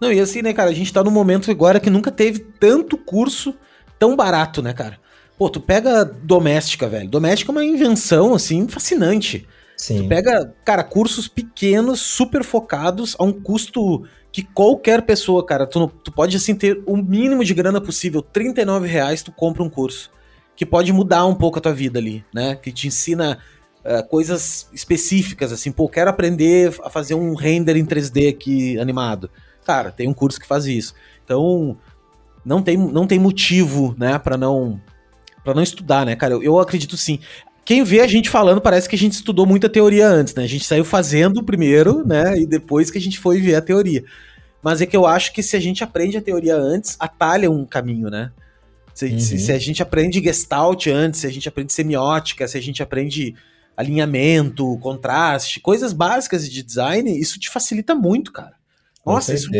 [0.00, 2.96] Não, e assim, né, cara, a gente tá num momento agora que nunca teve tanto
[2.96, 3.54] curso
[3.98, 4.98] tão barato, né, cara?
[5.38, 7.08] Pô, tu pega doméstica, velho.
[7.08, 9.46] Doméstica é uma invenção, assim, fascinante.
[9.76, 10.02] Sim.
[10.02, 15.88] Tu pega, cara, cursos pequenos, super focados, a um custo que qualquer pessoa, cara, tu,
[15.88, 18.22] tu pode, assim, ter o mínimo de grana possível.
[18.22, 20.10] 39 reais tu compra um curso.
[20.54, 22.54] Que pode mudar um pouco a tua vida ali, né?
[22.54, 23.38] Que te ensina
[23.84, 29.30] uh, coisas específicas, assim, pô, quero aprender a fazer um render em 3D aqui animado.
[29.64, 30.94] Cara, tem um curso que faz isso.
[31.24, 31.76] Então,
[32.44, 34.80] não tem, não tem motivo, né, para não
[35.44, 36.34] para não estudar, né, cara?
[36.34, 37.18] Eu, eu acredito sim.
[37.64, 40.42] Quem vê a gente falando parece que a gente estudou muita teoria antes, né?
[40.42, 42.36] A gente saiu fazendo primeiro, né?
[42.38, 44.04] E depois que a gente foi ver a teoria.
[44.62, 47.64] Mas é que eu acho que se a gente aprende a teoria antes, atalha um
[47.64, 48.30] caminho, né?
[48.94, 49.18] Se, uhum.
[49.18, 52.82] se, se, a gente aprende Gestalt antes, se a gente aprende semiótica, se a gente
[52.82, 53.34] aprende
[53.76, 58.54] alinhamento, contraste, coisas básicas de design, isso te facilita muito, cara.
[59.04, 59.50] Nossa, isso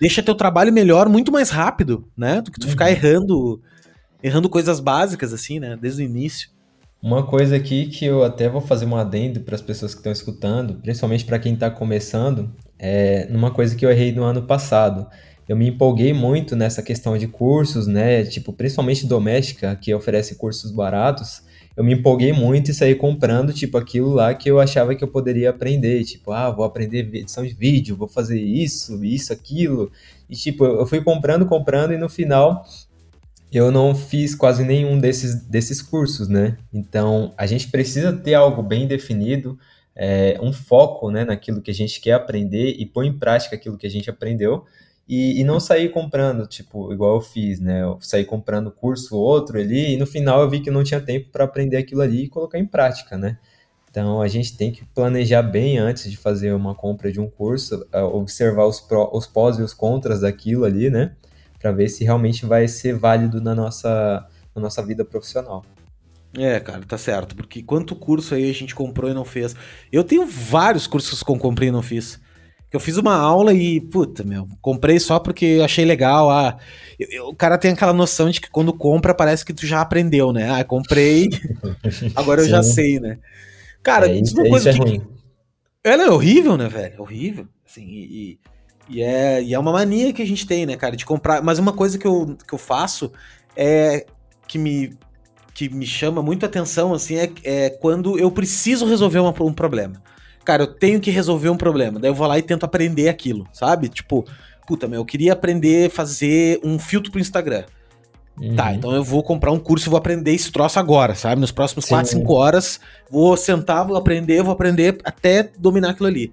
[0.00, 2.40] deixa teu trabalho melhor muito mais rápido, né?
[2.40, 2.70] Do que tu uhum.
[2.70, 3.60] ficar errando
[4.22, 5.76] errando coisas básicas, assim, né?
[5.80, 6.48] Desde o início.
[7.02, 10.12] Uma coisa aqui que eu até vou fazer um adendo para as pessoas que estão
[10.12, 15.08] escutando, principalmente para quem está começando, é numa coisa que eu errei no ano passado.
[15.48, 18.22] Eu me empolguei muito nessa questão de cursos, né?
[18.24, 21.42] Tipo, principalmente doméstica, que oferece cursos baratos.
[21.76, 25.08] Eu me empolguei muito e saí comprando, tipo, aquilo lá que eu achava que eu
[25.08, 26.04] poderia aprender.
[26.04, 29.90] Tipo, ah, vou aprender edição de vídeo, vou fazer isso, isso, aquilo.
[30.30, 32.64] E, tipo, eu fui comprando, comprando e no final
[33.52, 36.56] eu não fiz quase nenhum desses, desses cursos, né?
[36.72, 39.58] Então, a gente precisa ter algo bem definido,
[39.94, 43.76] é, um foco né, naquilo que a gente quer aprender e pôr em prática aquilo
[43.76, 44.64] que a gente aprendeu
[45.08, 47.82] e, e não sair comprando, tipo, igual eu fiz, né?
[47.82, 51.28] Eu saí comprando curso outro ali e no final eu vi que não tinha tempo
[51.30, 53.38] para aprender aquilo ali e colocar em prática, né?
[53.90, 57.86] Então, a gente tem que planejar bem antes de fazer uma compra de um curso,
[57.92, 61.14] é, observar os, pró, os pós e os contras daquilo ali, né?
[61.62, 65.64] Para ver se realmente vai ser válido na nossa, na nossa vida profissional.
[66.36, 67.36] É, cara, tá certo.
[67.36, 69.54] Porque quanto curso aí a gente comprou e não fez?
[69.92, 72.20] Eu tenho vários cursos que eu comprei e não fiz.
[72.72, 76.30] Eu fiz uma aula e, puta, meu, comprei só porque achei legal.
[76.30, 76.58] Ah,
[76.98, 79.82] eu, eu, o cara tem aquela noção de que quando compra parece que tu já
[79.82, 80.50] aprendeu, né?
[80.50, 81.28] Ah, comprei,
[82.16, 83.18] agora eu já sei, né?
[83.82, 84.90] Cara, é, isso, uma coisa isso é que...
[84.90, 85.06] ruim.
[85.84, 86.98] Ela é horrível, né, velho?
[86.98, 87.46] Horrível.
[87.66, 88.38] Assim, e, e
[89.00, 91.42] é, e é uma mania que a gente tem, né, cara, de comprar.
[91.42, 93.12] Mas uma coisa que eu, que eu faço
[93.56, 94.04] é
[94.46, 94.92] que me,
[95.54, 100.02] que me chama muito atenção, assim, é, é quando eu preciso resolver uma, um problema.
[100.44, 102.00] Cara, eu tenho que resolver um problema.
[102.00, 103.88] Daí eu vou lá e tento aprender aquilo, sabe?
[103.88, 104.24] Tipo,
[104.66, 107.64] puta, meu, eu queria aprender a fazer um filtro pro Instagram.
[108.40, 108.56] Uhum.
[108.56, 111.40] Tá, então eu vou comprar um curso e vou aprender esse troço agora, sabe?
[111.40, 112.80] Nos próximos 4, 5 horas,
[113.10, 116.32] vou sentar, vou aprender, vou aprender até dominar aquilo ali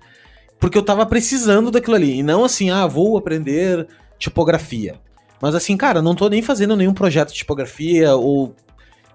[0.60, 2.20] porque eu tava precisando daquilo ali.
[2.20, 3.88] E não assim, ah, vou aprender
[4.18, 4.96] tipografia.
[5.42, 8.54] Mas assim, cara, não tô nem fazendo nenhum projeto de tipografia ou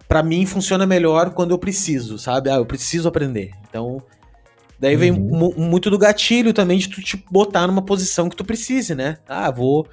[0.08, 2.50] para mim funciona melhor quando eu preciso, sabe?
[2.50, 3.50] Ah, eu preciso aprender.
[3.68, 4.02] Então,
[4.78, 5.52] daí vem uhum.
[5.56, 9.18] muito do gatilho também de tu te botar numa posição que tu precise, né?
[9.28, 9.86] Ah, vou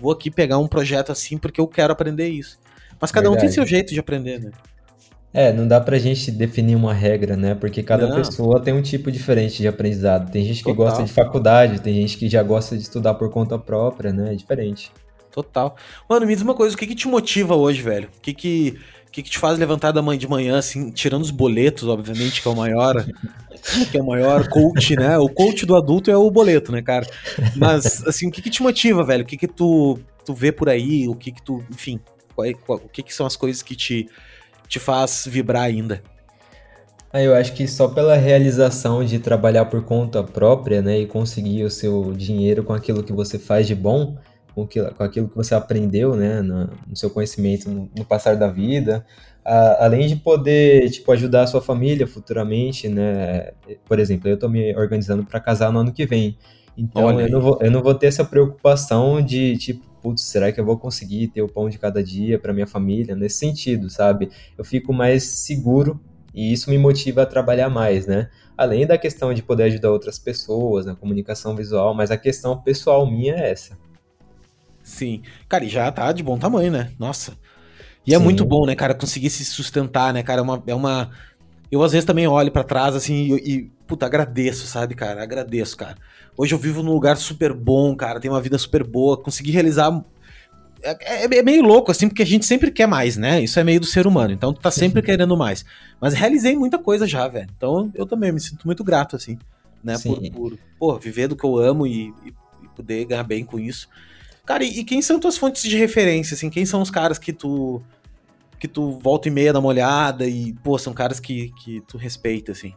[0.00, 2.58] vou aqui pegar um projeto assim porque eu quero aprender isso.
[3.00, 3.46] Mas cada Verdade.
[3.46, 4.50] um tem seu jeito de aprender, né?
[5.32, 7.54] É, não dá pra gente definir uma regra, né?
[7.54, 8.16] Porque cada não.
[8.16, 10.30] pessoa tem um tipo diferente de aprendizado.
[10.30, 10.86] Tem gente que Total.
[10.86, 14.32] gosta de faculdade, tem gente que já gosta de estudar por conta própria, né?
[14.32, 14.90] É diferente.
[15.30, 15.76] Total.
[16.08, 18.08] Mano, me diz uma coisa, o que que te motiva hoje, velho?
[18.16, 21.22] O que que, o que, que te faz levantar da manhã de manhã, assim, tirando
[21.22, 23.04] os boletos, obviamente, que é o maior,
[23.92, 25.18] que é o maior coach, né?
[25.18, 27.06] O coach do adulto é o boleto, né, cara?
[27.54, 29.24] Mas, assim, o que que te motiva, velho?
[29.24, 31.06] O que que tu, tu vê por aí?
[31.06, 32.00] O que que tu, enfim,
[32.34, 34.08] qual, é, qual, o que que são as coisas que te
[34.68, 36.02] te faz vibrar ainda?
[37.10, 41.64] Ah, eu acho que só pela realização de trabalhar por conta própria, né, e conseguir
[41.64, 44.18] o seu dinheiro com aquilo que você faz de bom,
[44.54, 48.36] com, que, com aquilo que você aprendeu, né, no, no seu conhecimento no, no, passar
[48.36, 49.06] da vida,
[49.42, 53.52] a, além de poder, tipo, ajudar a sua família futuramente, né,
[53.86, 56.36] por exemplo, eu estou me organizando para casar no ano que vem,
[56.76, 60.60] então eu não, vou, eu não vou ter essa preocupação de, tipo, putz, será que
[60.60, 63.14] eu vou conseguir ter o pão de cada dia para minha família?
[63.14, 64.30] Nesse sentido, sabe?
[64.56, 66.00] Eu fico mais seguro
[66.34, 68.30] e isso me motiva a trabalhar mais, né?
[68.56, 73.10] Além da questão de poder ajudar outras pessoas na comunicação visual, mas a questão pessoal
[73.10, 73.78] minha é essa.
[74.82, 75.22] Sim.
[75.48, 76.90] Cara, e já tá de bom tamanho, né?
[76.98, 77.36] Nossa.
[78.06, 78.24] E é Sim.
[78.24, 80.40] muito bom, né, cara, conseguir se sustentar, né, cara?
[80.40, 80.62] É uma.
[80.66, 81.10] É uma...
[81.70, 85.22] Eu às vezes também olho para trás, assim, e, e, puta, agradeço, sabe, cara?
[85.22, 85.96] Agradeço, cara.
[86.38, 90.04] Hoje eu vivo num lugar super bom, cara, tenho uma vida super boa, consegui realizar.
[90.80, 93.42] É, é, é, meio louco, assim, porque a gente sempre quer mais, né?
[93.42, 95.64] Isso é meio do ser humano, então tu tá sempre querendo mais.
[96.00, 97.48] Mas realizei muita coisa já, velho.
[97.56, 99.36] Então eu também me sinto muito grato, assim,
[99.82, 99.98] né?
[99.98, 102.28] Por, por pô, viver do que eu amo e, e,
[102.62, 103.88] e poder ganhar bem com isso.
[104.46, 106.48] Cara, e, e, quem são tuas fontes de referência, assim?
[106.48, 107.82] Quem são os caras que tu
[108.60, 111.96] que tu volta e meia dá uma olhada e, pô, são caras que, que tu
[111.96, 112.74] respeita, assim?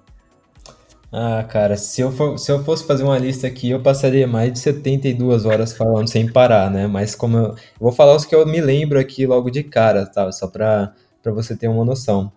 [1.14, 4.54] Ah, cara, se eu, for, se eu fosse fazer uma lista aqui, eu passaria mais
[4.54, 6.88] de 72 horas falando sem parar, né?
[6.88, 10.06] Mas como eu, eu vou falar os que eu me lembro aqui logo de cara,
[10.06, 10.32] tá?
[10.32, 10.94] Só pra
[11.26, 12.32] você ter uma noção.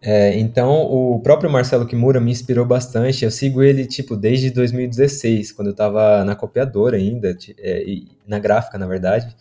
[0.00, 3.24] É, então, o próprio Marcelo Kimura me inspirou bastante.
[3.24, 7.84] Eu sigo ele, tipo, desde 2016, quando eu estava na copiadora ainda, é,
[8.26, 9.34] na gráfica, na verdade.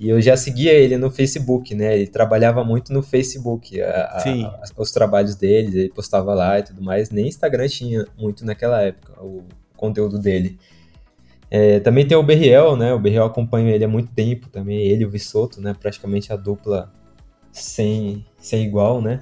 [0.00, 1.94] E eu já seguia ele no Facebook, né?
[1.94, 6.82] Ele trabalhava muito no Facebook, a, a, os trabalhos dele, ele postava lá e tudo
[6.82, 7.10] mais.
[7.10, 9.44] Nem Instagram tinha muito naquela época, o
[9.76, 10.58] conteúdo dele.
[11.50, 12.94] É, também tem o Berriel, né?
[12.94, 15.76] O Berriel acompanha ele há muito tempo também, ele e o Vissoto, né?
[15.78, 16.90] Praticamente a dupla
[17.52, 19.20] sem, sem igual, né?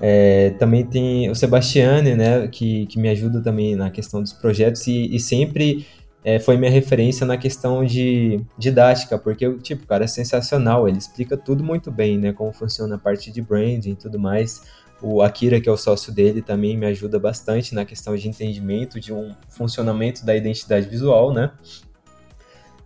[0.00, 4.86] É, também tem o Sebastiane, né, que, que me ajuda também na questão dos projetos
[4.86, 5.86] e, e sempre
[6.26, 10.98] é, foi minha referência na questão de didática, porque o tipo, cara é sensacional, ele
[10.98, 14.60] explica tudo muito bem, né, como funciona a parte de branding e tudo mais.
[15.00, 18.98] O Akira, que é o sócio dele, também me ajuda bastante na questão de entendimento
[18.98, 21.52] de um funcionamento da identidade visual, né?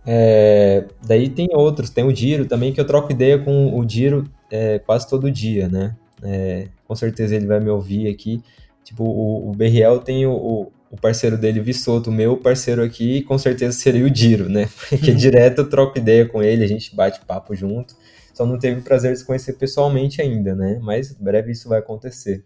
[0.05, 4.29] É, daí tem outros, tem o Diro também, que eu troco ideia com o Diro
[4.51, 5.95] é, quase todo dia, né?
[6.21, 8.39] É, com certeza ele vai me ouvir aqui.
[8.83, 13.37] Tipo, o, o Berriel tem o, o parceiro dele, Vissoto, o meu parceiro aqui, com
[13.37, 14.69] certeza seria o Diro, né?
[14.89, 15.17] Porque uhum.
[15.17, 17.95] direto eu troco ideia com ele, a gente bate papo junto.
[18.33, 20.79] Só não teve o prazer de se conhecer pessoalmente ainda, né?
[20.81, 22.45] Mas breve isso vai acontecer.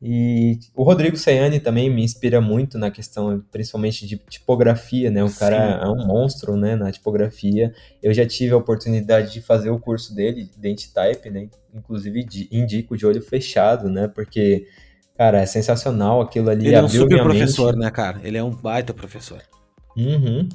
[0.00, 5.24] E o Rodrigo Sayani também me inspira muito na questão, principalmente de tipografia, né?
[5.24, 7.72] O cara é um monstro, né, na tipografia.
[8.02, 10.50] Eu já tive a oportunidade de fazer o curso dele,
[10.92, 11.48] Type, né?
[11.74, 14.06] Inclusive indico de olho fechado, né?
[14.06, 14.66] Porque,
[15.16, 16.66] cara, é sensacional aquilo ali.
[16.66, 17.84] Ele é um super professor, mente.
[17.84, 18.20] né, cara?
[18.22, 19.42] Ele é um baita professor.
[19.96, 20.48] Uhum.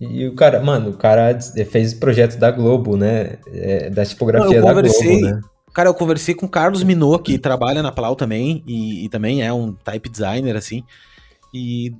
[0.00, 1.38] E o cara, mano, o cara
[1.70, 3.38] fez projeto da Globo, né?
[3.52, 5.40] É, da tipografia Não, da Globo, né?
[5.72, 9.42] Cara, eu conversei com o Carlos Minot, que trabalha na Plau também, e, e, também
[9.42, 10.82] é um type designer, assim.
[11.52, 11.92] E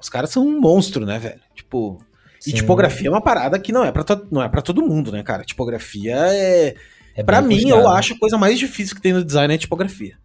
[0.00, 1.40] os caras são um monstro, né, velho?
[1.54, 1.98] Tipo.
[2.40, 2.50] Sim.
[2.50, 5.10] E tipografia é uma parada que não é pra, to, não é pra todo mundo,
[5.10, 5.44] né, cara?
[5.44, 6.74] Tipografia é.
[7.16, 7.80] é pra mim, puxado.
[7.80, 10.16] eu acho a coisa mais difícil que tem no design é tipografia.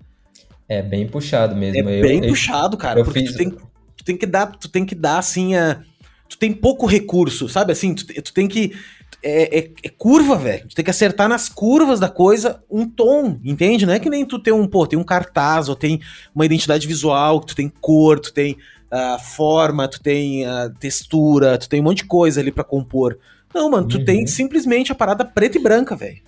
[0.70, 1.90] É bem puxado mesmo.
[1.90, 3.00] É eu, bem eu, puxado, cara.
[3.00, 3.32] Eu porque fiz...
[3.32, 5.82] tu, tem, tu tem que dar, tu tem que dar assim a.
[6.30, 7.96] Tu tem pouco recurso, sabe assim?
[7.96, 8.74] Tu, tu tem que
[9.22, 10.68] é, é, é, curva, velho.
[10.68, 13.86] Tu tem que acertar nas curvas da coisa um tom, entende?
[13.86, 16.00] Não é que nem tu tem um, pô, tem um cartaz, ou tem
[16.34, 18.56] uma identidade visual, tu tem cor, tu tem
[18.92, 23.18] uh, forma, tu tem uh, textura, tu tem um monte de coisa ali para compor.
[23.54, 24.06] Não, mano, tu uhum.
[24.06, 26.22] tem simplesmente a parada preta e branca, velho.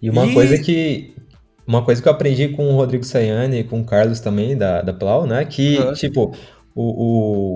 [0.00, 0.34] E uma e...
[0.34, 1.14] coisa que.
[1.66, 4.82] Uma coisa que eu aprendi com o Rodrigo Sayane e com o Carlos também, da,
[4.82, 5.44] da Plau, né?
[5.44, 5.92] Que, uhum.
[5.92, 6.34] tipo,
[6.74, 6.82] o,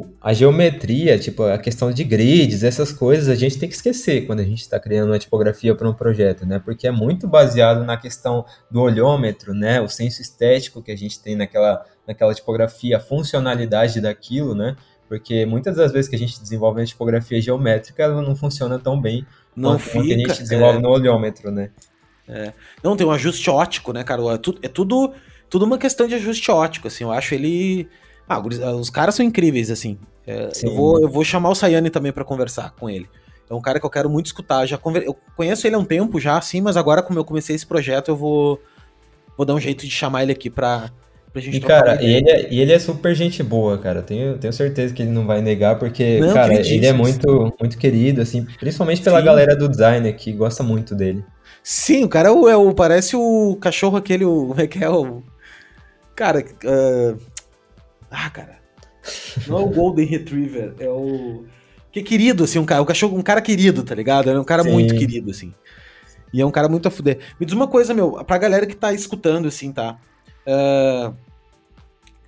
[0.01, 4.27] o, a geometria, tipo, a questão de grids, essas coisas, a gente tem que esquecer
[4.27, 6.61] quando a gente está criando uma tipografia para um projeto, né?
[6.63, 9.81] Porque é muito baseado na questão do olhômetro, né?
[9.81, 14.77] O senso estético que a gente tem naquela, naquela tipografia, a funcionalidade daquilo, né?
[15.09, 19.01] Porque muitas das vezes que a gente desenvolve uma tipografia geométrica, ela não funciona tão
[19.01, 20.83] bem não quanto, fica, a gente desenvolve é...
[20.83, 21.71] no olhômetro, né?
[22.29, 22.53] É.
[22.83, 24.23] Não, tem um ajuste ótico, né, cara?
[24.35, 25.13] É tudo, é tudo,
[25.49, 27.05] tudo uma questão de ajuste ótico, assim.
[27.05, 27.89] Eu acho ele
[28.29, 28.41] ah,
[28.73, 29.99] os caras são incríveis, assim.
[30.27, 33.09] É, eu, vou, eu vou chamar o Sayane também para conversar com ele.
[33.49, 34.67] É um cara que eu quero muito escutar.
[34.67, 35.05] Já conver...
[35.07, 38.09] Eu conheço ele há um tempo já, assim, mas agora, como eu comecei esse projeto,
[38.09, 38.61] eu vou,
[39.37, 40.91] vou dar um jeito de chamar ele aqui pra,
[41.33, 44.03] pra gente E, cara, e ele, é, e ele é super gente boa, cara.
[44.03, 47.79] Tenho, tenho certeza que ele não vai negar, porque, não, cara, ele é muito, muito
[47.79, 49.25] querido, assim, principalmente pela Sim.
[49.25, 51.25] galera do design que gosta muito dele.
[51.69, 54.85] Sim, o cara é o, é o parece o cachorro aquele, o, como é que
[54.85, 55.21] é o...
[56.15, 57.21] Cara, uh,
[58.09, 58.61] ah, cara.
[59.49, 61.45] Não é o Golden Retriever, é o.
[61.91, 64.31] Que querido, assim, um cara, um cachorro, um cara querido, tá ligado?
[64.31, 64.71] É um cara Sim.
[64.71, 65.53] muito querido, assim.
[66.33, 67.19] E é um cara muito a fuder.
[67.41, 69.99] Me diz uma coisa, meu, pra galera que tá escutando, assim, tá?
[70.47, 71.17] Uh,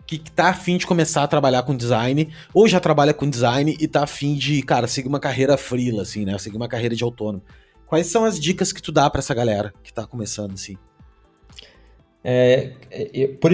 [0.05, 3.77] que, que tá afim de começar a trabalhar com design, ou já trabalha com design
[3.79, 6.37] e tá afim de, cara, seguir uma carreira frila, assim, né?
[6.39, 7.45] Seguir uma carreira de autônomo.
[7.89, 10.77] Quais são as dicas que tu dá para essa galera que tá começando, assim?
[12.23, 13.51] É, é por,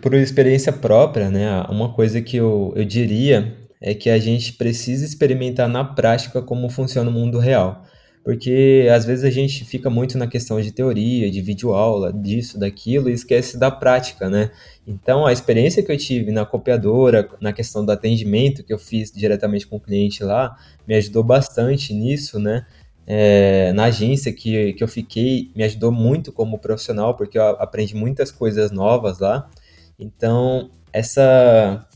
[0.00, 5.04] por, experiência própria, né, uma coisa que eu, eu diria é que a gente precisa
[5.04, 7.84] experimentar na prática como funciona o mundo real.
[8.24, 13.08] Porque às vezes a gente fica muito na questão de teoria, de videoaula, disso, daquilo,
[13.08, 14.50] e esquece da prática, né?
[14.86, 19.10] Então, a experiência que eu tive na copiadora, na questão do atendimento que eu fiz
[19.10, 20.54] diretamente com o cliente lá,
[20.86, 22.66] me ajudou bastante nisso, né?
[23.10, 27.96] É, na agência que, que eu fiquei me ajudou muito como profissional, porque eu aprendi
[27.96, 29.48] muitas coisas novas lá.
[29.98, 31.88] Então, essa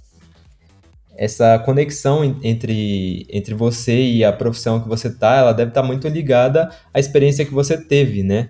[1.14, 5.86] essa conexão entre, entre você e a profissão que você tá, ela deve estar tá
[5.86, 8.48] muito ligada à experiência que você teve, né?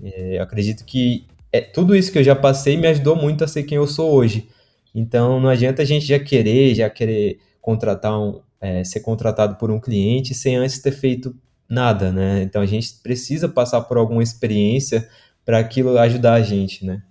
[0.00, 3.48] É, eu acredito que é, tudo isso que eu já passei me ajudou muito a
[3.48, 4.48] ser quem eu sou hoje.
[4.94, 9.68] Então não adianta a gente já querer, já querer contratar um, é, ser contratado por
[9.72, 11.34] um cliente sem antes ter feito
[11.68, 12.42] nada, né?
[12.42, 15.08] Então a gente precisa passar por alguma experiência
[15.44, 17.02] para aquilo ajudar a gente, né?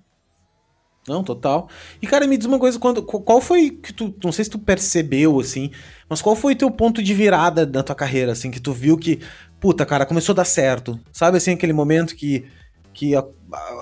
[1.08, 1.70] Não, total.
[2.02, 4.60] E, cara, me diz uma coisa, quando, qual foi que tu, não sei se tu
[4.60, 5.72] percebeu, assim,
[6.10, 8.98] mas qual foi o teu ponto de virada na tua carreira, assim, que tu viu
[8.98, 9.22] que,
[9.58, 11.00] puta, cara, começou a dar certo?
[11.14, 12.46] Sabe, assim, aquele momento que,
[12.94, 13.14] que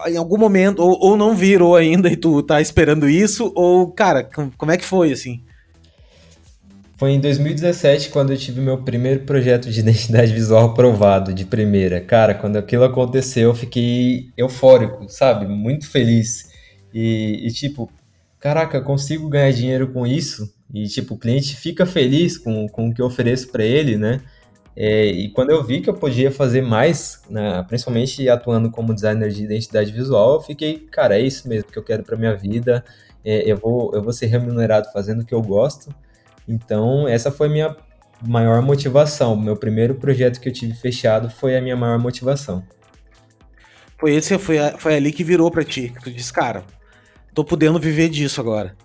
[0.06, 4.30] em algum momento, ou, ou não virou ainda e tu tá esperando isso, ou, cara,
[4.56, 5.44] como é que foi, assim?
[6.98, 12.00] Foi em 2017 quando eu tive meu primeiro projeto de identidade visual aprovado de primeira.
[12.00, 15.46] Cara, quando aquilo aconteceu, eu fiquei eufórico, sabe?
[15.46, 16.50] Muito feliz.
[16.94, 17.92] E, e, tipo,
[18.40, 20.54] caraca, consigo ganhar dinheiro com isso?
[20.74, 24.22] E tipo, o cliente fica feliz com, com o que eu ofereço para ele, né?
[24.76, 29.30] É, e quando eu vi que eu podia fazer mais, né, principalmente atuando como designer
[29.32, 32.84] de identidade visual, eu fiquei, cara, é isso mesmo que eu quero para minha vida.
[33.24, 35.90] É, eu, vou, eu vou ser remunerado fazendo o que eu gosto.
[36.48, 37.76] Então, essa foi minha
[38.22, 39.36] maior motivação.
[39.36, 42.64] Meu primeiro projeto que eu tive fechado foi a minha maior motivação.
[43.98, 46.64] Foi esse, foi, foi ali que virou para ti, que tu disse, cara,
[47.34, 48.76] tô podendo viver disso agora.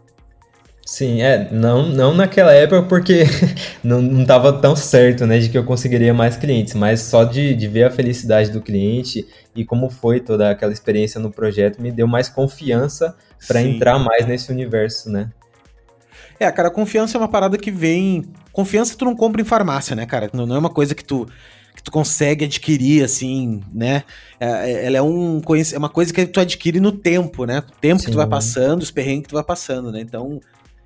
[0.87, 3.23] Sim, é, não, não naquela época porque
[3.83, 7.55] não, não tava tão certo, né, de que eu conseguiria mais clientes, mas só de,
[7.55, 11.93] de ver a felicidade do cliente e como foi toda aquela experiência no projeto me
[11.93, 15.31] deu mais confiança para entrar mais nesse universo, né.
[16.41, 18.25] É, cara, confiança é uma parada que vem.
[18.51, 20.31] Confiança tu não compra em farmácia, né, cara?
[20.33, 21.29] Não, não é uma coisa que tu
[21.77, 24.03] que tu consegue adquirir, assim, né?
[24.41, 25.41] É, é ela é, um,
[25.73, 27.61] é uma coisa que tu adquire no tempo, né?
[27.61, 28.07] O tempo Sim.
[28.07, 30.01] que tu vai passando, os perrengues que tu vai passando, né?
[30.01, 30.41] Então,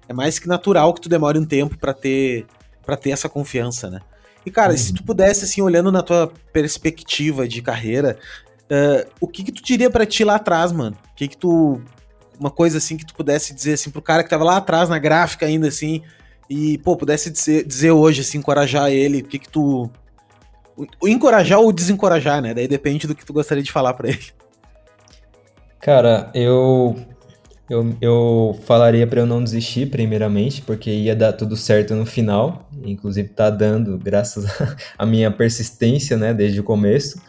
[0.08, 2.46] é mais que natural que tu demore um tempo para ter
[2.84, 4.00] para ter essa confiança, né?
[4.44, 4.78] E, cara, uhum.
[4.78, 8.18] se tu pudesse, assim, olhando na tua perspectiva de carreira,
[8.64, 10.96] uh, o que que tu diria para ti lá atrás, mano?
[11.12, 11.80] O que que tu...
[12.38, 14.98] Uma coisa, assim, que tu pudesse dizer, assim, pro cara que tava lá atrás na
[14.98, 16.02] gráfica ainda, assim,
[16.48, 19.90] e, pô, pudesse dizer, dizer hoje, assim, encorajar ele, o que que tu
[21.00, 22.52] o encorajar ou desencorajar, né?
[22.52, 24.26] Daí depende do que tu gostaria de falar para ele.
[25.80, 26.96] Cara, eu,
[27.68, 32.68] eu, eu falaria para eu não desistir, primeiramente, porque ia dar tudo certo no final.
[32.84, 34.46] Inclusive tá dando, graças
[34.98, 37.20] à minha persistência, né, desde o começo.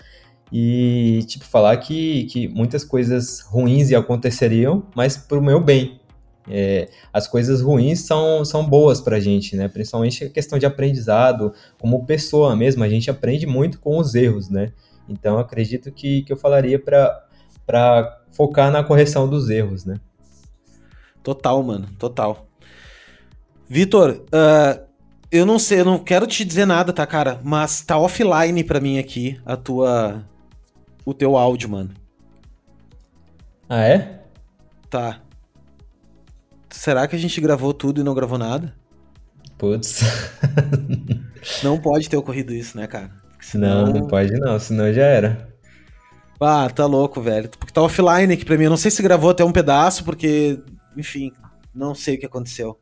[0.52, 6.00] E, tipo, falar que, que muitas coisas ruins aconteceriam, mas pro meu bem,
[6.48, 9.68] é, as coisas ruins são, são boas para a gente, né?
[9.68, 14.50] Principalmente a questão de aprendizado, como pessoa mesmo, a gente aprende muito com os erros,
[14.50, 14.72] né?
[15.10, 19.96] Então acredito que, que eu falaria para focar na correção dos erros, né?
[21.24, 22.48] Total, mano, total.
[23.68, 24.86] Vitor, uh,
[25.32, 27.40] eu não sei, eu não quero te dizer nada, tá, cara?
[27.44, 30.24] Mas tá offline para mim aqui a tua.
[31.06, 31.92] O teu áudio, mano.
[33.70, 34.24] Ah, é?
[34.90, 35.22] Tá.
[36.70, 38.76] Será que a gente gravou tudo e não gravou nada?
[39.58, 40.02] Putz.
[41.64, 43.12] não pode ter ocorrido isso, né, cara?
[43.40, 43.86] Senão...
[43.86, 45.56] Não, não pode não, senão já era.
[46.40, 47.50] Ah, tá louco, velho.
[47.50, 48.66] Porque tá offline aqui pra mim.
[48.66, 50.60] Eu não sei se gravou até um pedaço, porque,
[50.98, 51.32] enfim,
[51.74, 52.78] não sei o que aconteceu.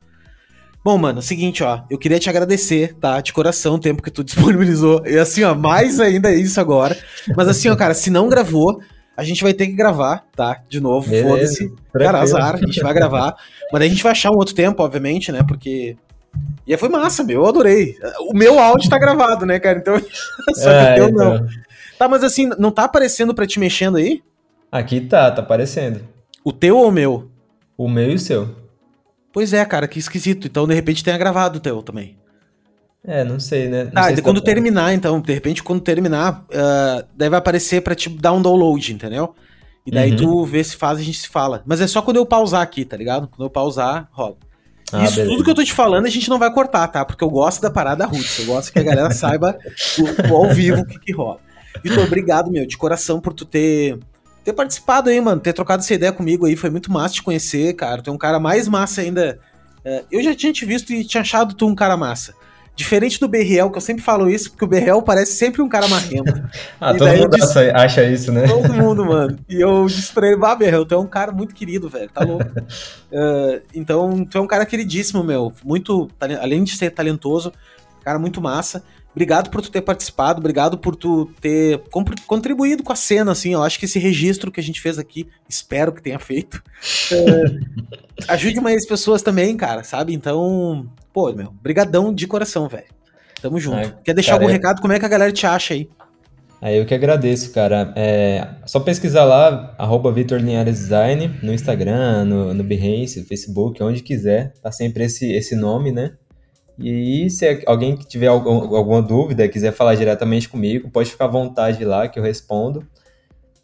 [0.83, 1.81] Bom, mano, é o seguinte, ó.
[1.89, 3.21] Eu queria te agradecer, tá?
[3.21, 5.01] De coração o tempo que tu disponibilizou.
[5.05, 6.97] E assim, ó, mais ainda é isso agora.
[7.35, 8.81] Mas assim, ó, cara, se não gravou,
[9.15, 10.61] a gente vai ter que gravar, tá?
[10.67, 11.73] De novo, foda-se.
[11.93, 13.35] Cara, azar, a gente vai gravar.
[13.71, 15.41] Mas a gente vai achar um outro tempo, obviamente, né?
[15.47, 15.95] Porque.
[16.67, 17.95] E foi massa, meu, eu adorei.
[18.21, 19.79] O meu áudio tá gravado, né, cara?
[19.79, 19.97] Então.
[20.55, 21.33] Só que é, o teu então.
[21.39, 21.47] não.
[21.97, 24.21] Tá, mas assim, não tá aparecendo pra te mexendo aí?
[24.71, 26.01] Aqui tá, tá aparecendo.
[26.43, 27.29] O teu ou o meu?
[27.77, 28.62] O meu e o seu.
[29.33, 30.47] Pois é, cara, que esquisito.
[30.47, 32.15] Então, de repente, tenha gravado o teu também.
[33.03, 33.85] É, não sei, né?
[33.85, 37.39] Não ah, sei se quando tá terminar, então, de repente, quando terminar, uh, daí vai
[37.39, 39.35] aparecer pra te dar um download, entendeu?
[39.85, 40.17] E daí uhum.
[40.17, 41.61] tu vê se faz e a gente se fala.
[41.65, 43.27] Mas é só quando eu pausar aqui, tá ligado?
[43.27, 44.37] Quando eu pausar, rola.
[44.93, 45.33] Ah, Isso beleza.
[45.33, 47.03] tudo que eu tô te falando a gente não vai cortar, tá?
[47.03, 48.39] Porque eu gosto da parada roots.
[48.39, 49.57] Eu gosto que a galera saiba
[49.97, 51.39] o, o, ao vivo o que, que rola.
[51.83, 53.99] Vitor, obrigado, meu, de coração por tu ter,
[54.43, 55.39] ter participado aí, mano.
[55.39, 56.55] Ter trocado essa ideia comigo aí.
[56.55, 58.01] Foi muito massa te conhecer, cara.
[58.01, 59.39] Tu é um cara mais massa ainda.
[59.85, 62.33] Uh, eu já tinha te visto e tinha achado tu um cara massa.
[62.75, 65.87] Diferente do Berriel, que eu sempre falo isso, porque o Berriel parece sempre um cara
[65.87, 66.33] marrento.
[66.81, 68.47] ah, e todo mundo disse, acha isso, né?
[68.47, 69.37] Todo mundo, mano.
[69.47, 72.23] E eu disse pra ele, bah, Berriel, tu é um cara muito querido, velho, tá
[72.23, 72.49] louco.
[72.49, 75.53] uh, então, tu é um cara queridíssimo, meu.
[75.63, 77.53] Muito, além de ser talentoso,
[78.03, 78.83] cara muito massa.
[79.13, 81.81] Obrigado por tu ter participado, obrigado por tu ter
[82.25, 85.27] contribuído com a cena, assim, eu acho que esse registro que a gente fez aqui,
[85.47, 86.63] espero que tenha feito,
[87.11, 87.85] uh,
[88.27, 90.15] ajude mais pessoas também, cara, sabe?
[90.15, 92.87] Então, pô, meu, brigadão de coração, velho.
[93.39, 93.77] Tamo junto.
[93.77, 94.81] Ai, Quer deixar cara, algum recado?
[94.81, 95.87] Como é que a galera te acha aí?
[96.61, 97.93] Aí eu que agradeço, cara.
[97.93, 103.83] É, só pesquisar lá, arroba Vitor Linhares Design, no Instagram, no, no Behance, no Facebook,
[103.83, 104.53] onde quiser.
[104.61, 106.13] Tá sempre esse, esse nome, né?
[106.77, 111.83] E se alguém tiver algum, alguma dúvida, quiser falar diretamente comigo, pode ficar à vontade
[111.85, 112.87] lá que eu respondo.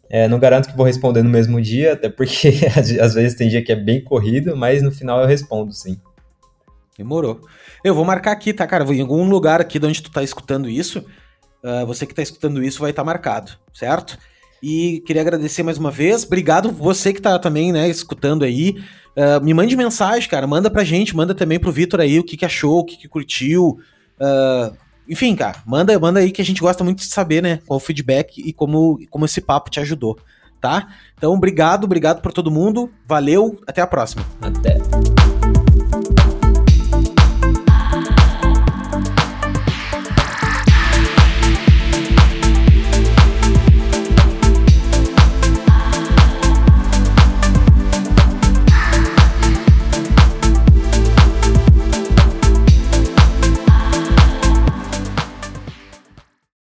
[0.08, 2.52] É, não garanto que vou responder no mesmo dia, até porque
[3.00, 6.00] às vezes tem dia que é bem corrido, mas no final eu respondo sim.
[6.96, 7.40] Demorou.
[7.82, 8.84] Eu vou marcar aqui, tá, cara?
[8.92, 11.04] Em algum lugar aqui de onde tu tá escutando isso
[11.62, 14.18] Uh, você que está escutando isso vai estar tá marcado, certo?
[14.62, 16.24] E queria agradecer mais uma vez.
[16.24, 18.82] Obrigado você que está também, né, escutando aí.
[19.16, 20.46] Uh, me mande mensagem, cara.
[20.46, 23.08] Manda pra gente, manda também pro Vitor aí o que, que achou, o que, que
[23.08, 23.78] curtiu.
[24.20, 24.76] Uh,
[25.08, 27.80] enfim, cara, manda, manda aí que a gente gosta muito de saber, né, qual o
[27.80, 30.16] feedback e como, como esse papo te ajudou,
[30.60, 30.86] tá?
[31.16, 32.90] Então, obrigado, obrigado por todo mundo.
[33.06, 34.24] Valeu, até a próxima.
[34.40, 35.19] Até.